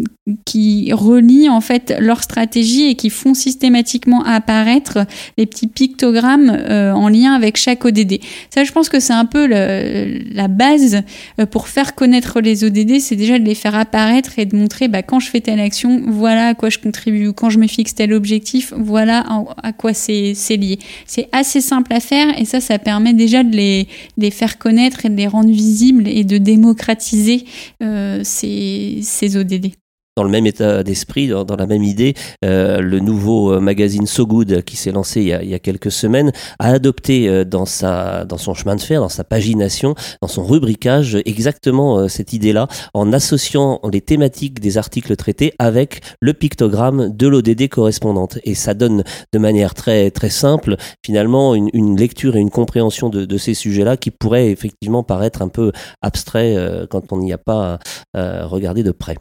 qui 0.44 0.92
relie 0.92 1.48
en 1.48 1.60
fait 1.60 1.94
leur 1.98 2.22
stratégie 2.22 2.88
et 2.88 2.94
qui 2.94 3.10
font 3.10 3.34
systématiquement 3.34 4.22
apparaître 4.24 5.06
les 5.38 5.46
petits 5.46 5.66
pictogrammes 5.66 6.50
en 6.50 7.08
lien 7.08 7.32
avec 7.32 7.56
chaque 7.56 7.84
ODD. 7.84 8.20
Ça, 8.54 8.64
je 8.64 8.72
pense 8.72 8.88
que 8.88 9.00
c'est 9.00 9.12
un 9.12 9.24
peu 9.24 9.46
la 9.46 10.48
base 10.48 11.02
pour 11.50 11.68
faire 11.68 11.94
connaître 11.94 12.40
les 12.40 12.64
ODD, 12.64 13.00
c'est 13.00 13.16
déjà 13.16 13.38
de 13.38 13.44
les 13.44 13.54
faire 13.54 13.74
apparaître 13.74 14.38
et 14.38 14.46
de 14.46 14.56
montrer 14.56 14.88
bah, 14.88 15.02
quand 15.02 15.20
je 15.20 15.28
fais 15.28 15.40
telle 15.40 15.60
action, 15.60 16.02
voilà 16.06 16.48
à 16.48 16.54
quoi 16.54 16.70
je 16.70 16.78
contribue, 16.78 17.32
quand 17.32 17.50
je 17.50 17.58
me 17.58 17.66
fixe 17.66 17.94
tel 17.94 18.12
objectif, 18.12 18.72
voilà 18.80 19.24
à 19.62 19.72
quoi 19.72 19.94
c'est 19.94 20.34
lié. 20.50 20.78
C'est 21.06 21.28
assez 21.32 21.60
simple 21.60 21.92
à 21.92 22.00
faire 22.00 22.38
et 22.38 22.44
ça, 22.44 22.60
ça 22.60 22.78
permet 22.78 23.12
déjà 23.12 23.42
de 23.42 23.56
les, 23.56 24.30
faire 24.30 24.58
connaître 24.58 25.06
et 25.06 25.08
de 25.08 25.16
les 25.16 25.26
rendre 25.26 25.50
visibles 25.50 26.08
et 26.08 26.24
de 26.24 26.38
démocratiser 26.38 27.44
euh, 27.82 28.20
ces, 28.24 29.00
ces 29.02 29.36
ODD 29.36 29.72
dans 30.16 30.24
le 30.24 30.30
même 30.30 30.46
état 30.46 30.82
d'esprit, 30.82 31.28
dans, 31.28 31.56
la 31.56 31.66
même 31.66 31.82
idée, 31.82 32.14
euh, 32.44 32.80
le 32.80 32.98
nouveau 32.98 33.54
euh, 33.54 33.60
magazine 33.60 34.06
So 34.06 34.26
Good 34.26 34.62
qui 34.64 34.76
s'est 34.76 34.92
lancé 34.92 35.20
il 35.20 35.28
y, 35.28 35.32
a, 35.32 35.42
il 35.42 35.48
y, 35.48 35.54
a, 35.54 35.58
quelques 35.58 35.92
semaines 35.92 36.32
a 36.58 36.70
adopté 36.72 37.28
euh, 37.28 37.44
dans, 37.44 37.64
sa, 37.64 38.24
dans 38.24 38.36
son 38.36 38.54
chemin 38.54 38.74
de 38.74 38.80
fer, 38.80 39.00
dans 39.00 39.08
sa 39.08 39.24
pagination, 39.24 39.94
dans 40.20 40.28
son 40.28 40.44
rubricage 40.44 41.16
exactement 41.24 42.08
cette 42.08 42.32
idée-là 42.32 42.66
en 42.92 43.12
associant 43.12 43.80
les 43.90 44.00
thématiques 44.00 44.60
des 44.60 44.78
articles 44.78 45.14
traités 45.16 45.52
avec 45.58 46.00
le 46.20 46.34
pictogramme 46.34 47.16
de 47.16 47.28
l'ODD 47.28 47.68
correspondante. 47.68 48.38
Et 48.44 48.54
ça 48.54 48.74
donne 48.74 49.04
de 49.32 49.38
manière 49.38 49.74
très, 49.74 50.10
très 50.10 50.30
simple 50.30 50.76
finalement 51.04 51.54
une, 51.54 51.70
une 51.72 51.96
lecture 51.96 52.36
et 52.36 52.40
une 52.40 52.50
compréhension 52.50 53.10
de, 53.10 53.24
de 53.24 53.38
ces 53.38 53.54
sujets-là 53.54 53.96
qui 53.96 54.10
pourraient 54.10 54.50
effectivement 54.50 55.02
paraître 55.02 55.40
un 55.42 55.48
peu 55.48 55.72
abstraits 56.02 56.88
quand 56.88 57.12
on 57.12 57.18
n'y 57.18 57.32
a 57.32 57.38
pas 57.38 57.78
regardé 58.14 58.82
de 58.82 58.90
près. 58.92 59.16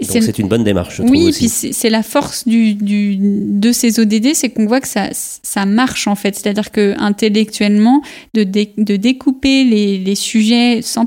Donc 0.00 0.22
c'est 0.22 0.38
une 0.38 0.46
bonne 0.46 0.62
démarche. 0.62 0.98
Je 0.98 1.02
oui, 1.02 1.28
et 1.28 1.32
puis 1.32 1.48
c'est 1.48 1.90
la 1.90 2.04
force 2.04 2.46
du, 2.46 2.74
du, 2.74 3.16
de 3.18 3.72
ces 3.72 3.98
ODD, 3.98 4.32
c'est 4.34 4.48
qu'on 4.50 4.66
voit 4.66 4.80
que 4.80 4.86
ça, 4.86 5.08
ça 5.12 5.66
marche 5.66 6.06
en 6.06 6.14
fait. 6.14 6.36
C'est-à-dire 6.36 6.70
que 6.70 6.94
intellectuellement, 6.98 8.02
de, 8.34 8.44
de 8.44 8.96
découper 8.96 9.64
les, 9.64 9.98
les, 9.98 10.14
sujets 10.14 10.82
sans 10.82 11.06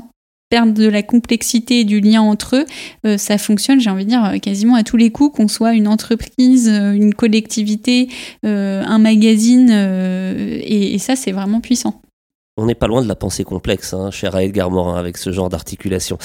perdre 0.50 0.74
de 0.74 0.86
la 0.86 1.02
complexité 1.02 1.80
et 1.80 1.84
du 1.84 2.00
lien 2.00 2.20
entre 2.20 2.56
eux, 2.56 2.66
euh, 3.06 3.16
ça 3.16 3.38
fonctionne, 3.38 3.80
j'ai 3.80 3.88
envie 3.88 4.04
de 4.04 4.10
dire, 4.10 4.30
quasiment 4.42 4.74
à 4.74 4.82
tous 4.82 4.98
les 4.98 5.10
coups, 5.10 5.34
qu'on 5.34 5.48
soit 5.48 5.72
une 5.72 5.88
entreprise, 5.88 6.68
euh, 6.68 6.92
une 6.92 7.14
collectivité, 7.14 8.10
euh, 8.44 8.82
un 8.84 8.98
magazine, 8.98 9.70
et, 9.70 10.94
et 10.94 10.98
ça 10.98 11.16
c'est 11.16 11.32
vraiment 11.32 11.62
puissant. 11.62 12.02
On 12.58 12.66
n'est 12.66 12.74
pas 12.74 12.88
loin 12.88 13.00
de 13.00 13.08
la 13.08 13.16
pensée 13.16 13.44
complexe, 13.44 13.94
hein, 13.94 14.10
cher 14.10 14.36
Edgar 14.36 14.70
Morin, 14.70 14.98
avec 14.98 15.16
ce 15.16 15.32
genre 15.32 15.48
d'articulation. 15.48 16.18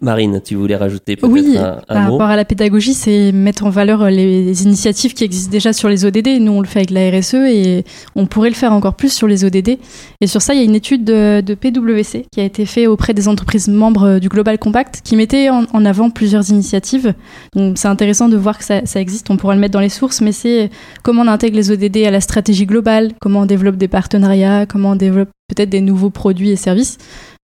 Marine, 0.00 0.40
tu 0.44 0.56
voulais 0.56 0.76
rajouter 0.76 1.16
peut-être 1.16 1.32
oui, 1.32 1.56
un, 1.56 1.80
par 1.88 2.02
rapport 2.02 2.22
à 2.22 2.36
la 2.36 2.44
pédagogie, 2.44 2.92
c'est 2.92 3.32
mettre 3.32 3.64
en 3.64 3.70
valeur 3.70 4.02
euh, 4.02 4.10
les 4.10 4.62
initiatives 4.62 5.14
qui 5.14 5.24
existent 5.24 5.50
déjà 5.50 5.72
sur 5.72 5.88
les 5.88 6.04
ODD. 6.04 6.40
Nous, 6.40 6.52
on 6.52 6.60
le 6.60 6.66
fait 6.66 6.80
avec 6.80 6.90
la 6.90 7.10
RSE 7.10 7.34
et 7.34 7.84
on 8.14 8.26
pourrait 8.26 8.50
le 8.50 8.54
faire 8.54 8.72
encore 8.72 8.94
plus 8.94 9.12
sur 9.12 9.26
les 9.26 9.44
ODD. 9.44 9.78
Et 10.20 10.26
sur 10.26 10.42
ça, 10.42 10.54
il 10.54 10.58
y 10.58 10.60
a 10.60 10.64
une 10.64 10.74
étude 10.74 11.04
de, 11.04 11.54
PwC 11.54 12.26
qui 12.30 12.40
a 12.40 12.44
été 12.44 12.66
faite 12.66 12.88
auprès 12.88 13.14
des 13.14 13.28
entreprises 13.28 13.68
membres 13.68 14.04
euh, 14.04 14.18
du 14.18 14.28
Global 14.28 14.58
Compact 14.58 15.00
qui 15.02 15.16
mettait 15.16 15.48
en, 15.48 15.84
avant 15.84 16.10
plusieurs 16.10 16.50
initiatives. 16.50 17.14
Donc, 17.54 17.78
c'est 17.78 17.88
intéressant 17.88 18.28
de 18.28 18.36
voir 18.36 18.58
que 18.58 18.64
ça, 18.64 18.84
ça, 18.84 19.00
existe. 19.00 19.30
On 19.30 19.36
pourra 19.36 19.54
le 19.54 19.60
mettre 19.60 19.72
dans 19.72 19.80
les 19.80 19.88
sources, 19.88 20.20
mais 20.20 20.32
c'est 20.32 20.70
comment 21.02 21.22
on 21.22 21.28
intègre 21.28 21.56
les 21.56 21.70
ODD 21.70 21.98
à 22.06 22.10
la 22.10 22.20
stratégie 22.20 22.66
globale, 22.66 23.12
comment 23.20 23.40
on 23.40 23.46
développe 23.46 23.76
des 23.76 23.88
partenariats, 23.88 24.66
comment 24.66 24.90
on 24.90 24.96
développe 24.96 25.30
peut-être 25.48 25.70
des 25.70 25.80
nouveaux 25.80 26.10
produits 26.10 26.50
et 26.50 26.56
services. 26.56 26.98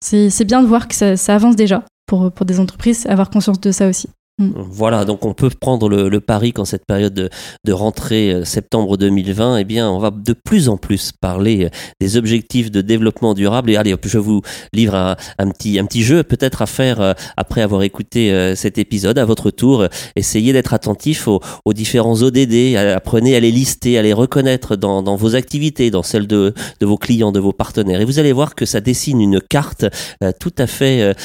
C'est 0.01 0.45
bien 0.45 0.61
de 0.61 0.67
voir 0.67 0.87
que 0.87 0.93
ça, 0.93 1.17
ça 1.17 1.33
avance 1.33 1.55
déjà 1.55 1.83
pour, 2.05 2.31
pour 2.31 2.45
des 2.45 2.59
entreprises, 2.59 3.05
avoir 3.07 3.29
conscience 3.29 3.59
de 3.59 3.71
ça 3.71 3.87
aussi. 3.87 4.09
Mm. 4.37 4.51
Voilà, 4.55 5.05
donc 5.05 5.25
on 5.25 5.33
peut 5.33 5.49
prendre 5.49 5.87
le, 5.87 6.19
pari 6.19 6.51
qu'en 6.51 6.65
cette 6.65 6.85
période 6.85 7.13
de, 7.13 7.71
rentrée 7.71 8.33
euh, 8.33 8.43
septembre 8.43 8.97
2020, 8.97 9.57
eh 9.59 9.63
bien, 9.63 9.89
on 9.89 9.97
va 9.97 10.11
de 10.11 10.33
plus 10.33 10.67
en 10.67 10.75
plus 10.75 11.13
parler 11.13 11.65
euh, 11.65 11.69
des 12.01 12.17
objectifs 12.17 12.69
de 12.69 12.81
développement 12.81 13.33
durable. 13.33 13.69
Et 13.71 13.77
allez, 13.77 13.95
je 14.03 14.17
vous 14.17 14.41
livre 14.73 14.95
un, 14.95 15.15
petit, 15.51 15.79
un 15.79 15.85
petit 15.85 16.03
jeu 16.03 16.23
peut-être 16.23 16.61
à 16.61 16.65
faire 16.65 16.99
euh, 16.99 17.13
après 17.37 17.61
avoir 17.61 17.83
écouté 17.83 18.55
cet 18.55 18.77
épisode. 18.77 19.17
À 19.17 19.25
votre 19.25 19.51
tour, 19.51 19.87
essayez 20.15 20.51
d'être 20.51 20.73
attentif 20.73 21.27
aux, 21.27 21.41
différents 21.73 22.21
ODD, 22.21 22.75
apprenez 22.75 23.35
à 23.35 23.39
les 23.39 23.51
lister, 23.51 23.97
à 23.97 24.01
les 24.01 24.13
reconnaître 24.13 24.75
dans, 24.75 25.15
vos 25.15 25.35
activités, 25.35 25.91
dans 25.91 26.03
celles 26.03 26.27
de, 26.27 26.53
de, 26.79 26.85
vos 26.85 26.97
clients, 26.97 27.31
de 27.31 27.39
vos 27.39 27.53
partenaires. 27.53 28.01
Et 28.01 28.05
vous 28.05 28.19
allez 28.19 28.33
voir 28.33 28.55
que 28.55 28.65
ça 28.65 28.81
dessine 28.81 29.21
une 29.21 29.39
carte 29.41 29.85
tout 30.39 30.53
à 30.57 30.67
fait 30.67 31.15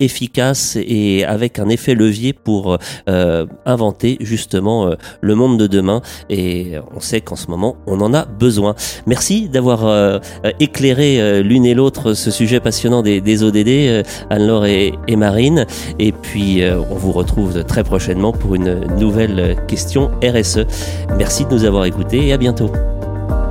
efficace 0.00 0.76
et 0.76 1.24
avec 1.24 1.58
un 1.58 1.68
effet 1.68 1.94
levier 1.94 2.32
pour 2.32 2.57
pour 2.58 2.78
euh, 3.08 3.46
inventer 3.66 4.16
justement 4.20 4.88
euh, 4.88 4.94
le 5.20 5.34
monde 5.36 5.58
de 5.60 5.66
demain. 5.68 6.02
Et 6.28 6.72
on 6.94 6.98
sait 6.98 7.20
qu'en 7.20 7.36
ce 7.36 7.46
moment, 7.48 7.76
on 7.86 8.00
en 8.00 8.12
a 8.14 8.24
besoin. 8.24 8.74
Merci 9.06 9.48
d'avoir 9.48 9.86
euh, 9.86 10.18
éclairé 10.58 11.42
l'une 11.42 11.64
et 11.66 11.74
l'autre 11.74 12.14
ce 12.14 12.30
sujet 12.30 12.58
passionnant 12.58 13.02
des, 13.02 13.42
ODD, 13.44 14.04
Anne-Laure 14.30 14.66
et, 14.66 14.92
Marine. 15.16 15.66
Et 15.98 16.12
puis, 16.12 16.62
on 16.90 16.94
vous 16.94 17.12
retrouve 17.12 17.64
très 17.64 17.84
prochainement 17.84 18.32
pour 18.32 18.54
une 18.54 18.74
nouvelle 18.96 19.56
question 19.66 20.10
RSE. 20.22 20.64
Merci 21.16 21.44
de 21.44 21.54
nous 21.54 21.64
avoir 21.64 21.84
écoutés 21.84 22.28
et 22.28 22.32
à 22.32 22.38
bientôt. 22.38 22.70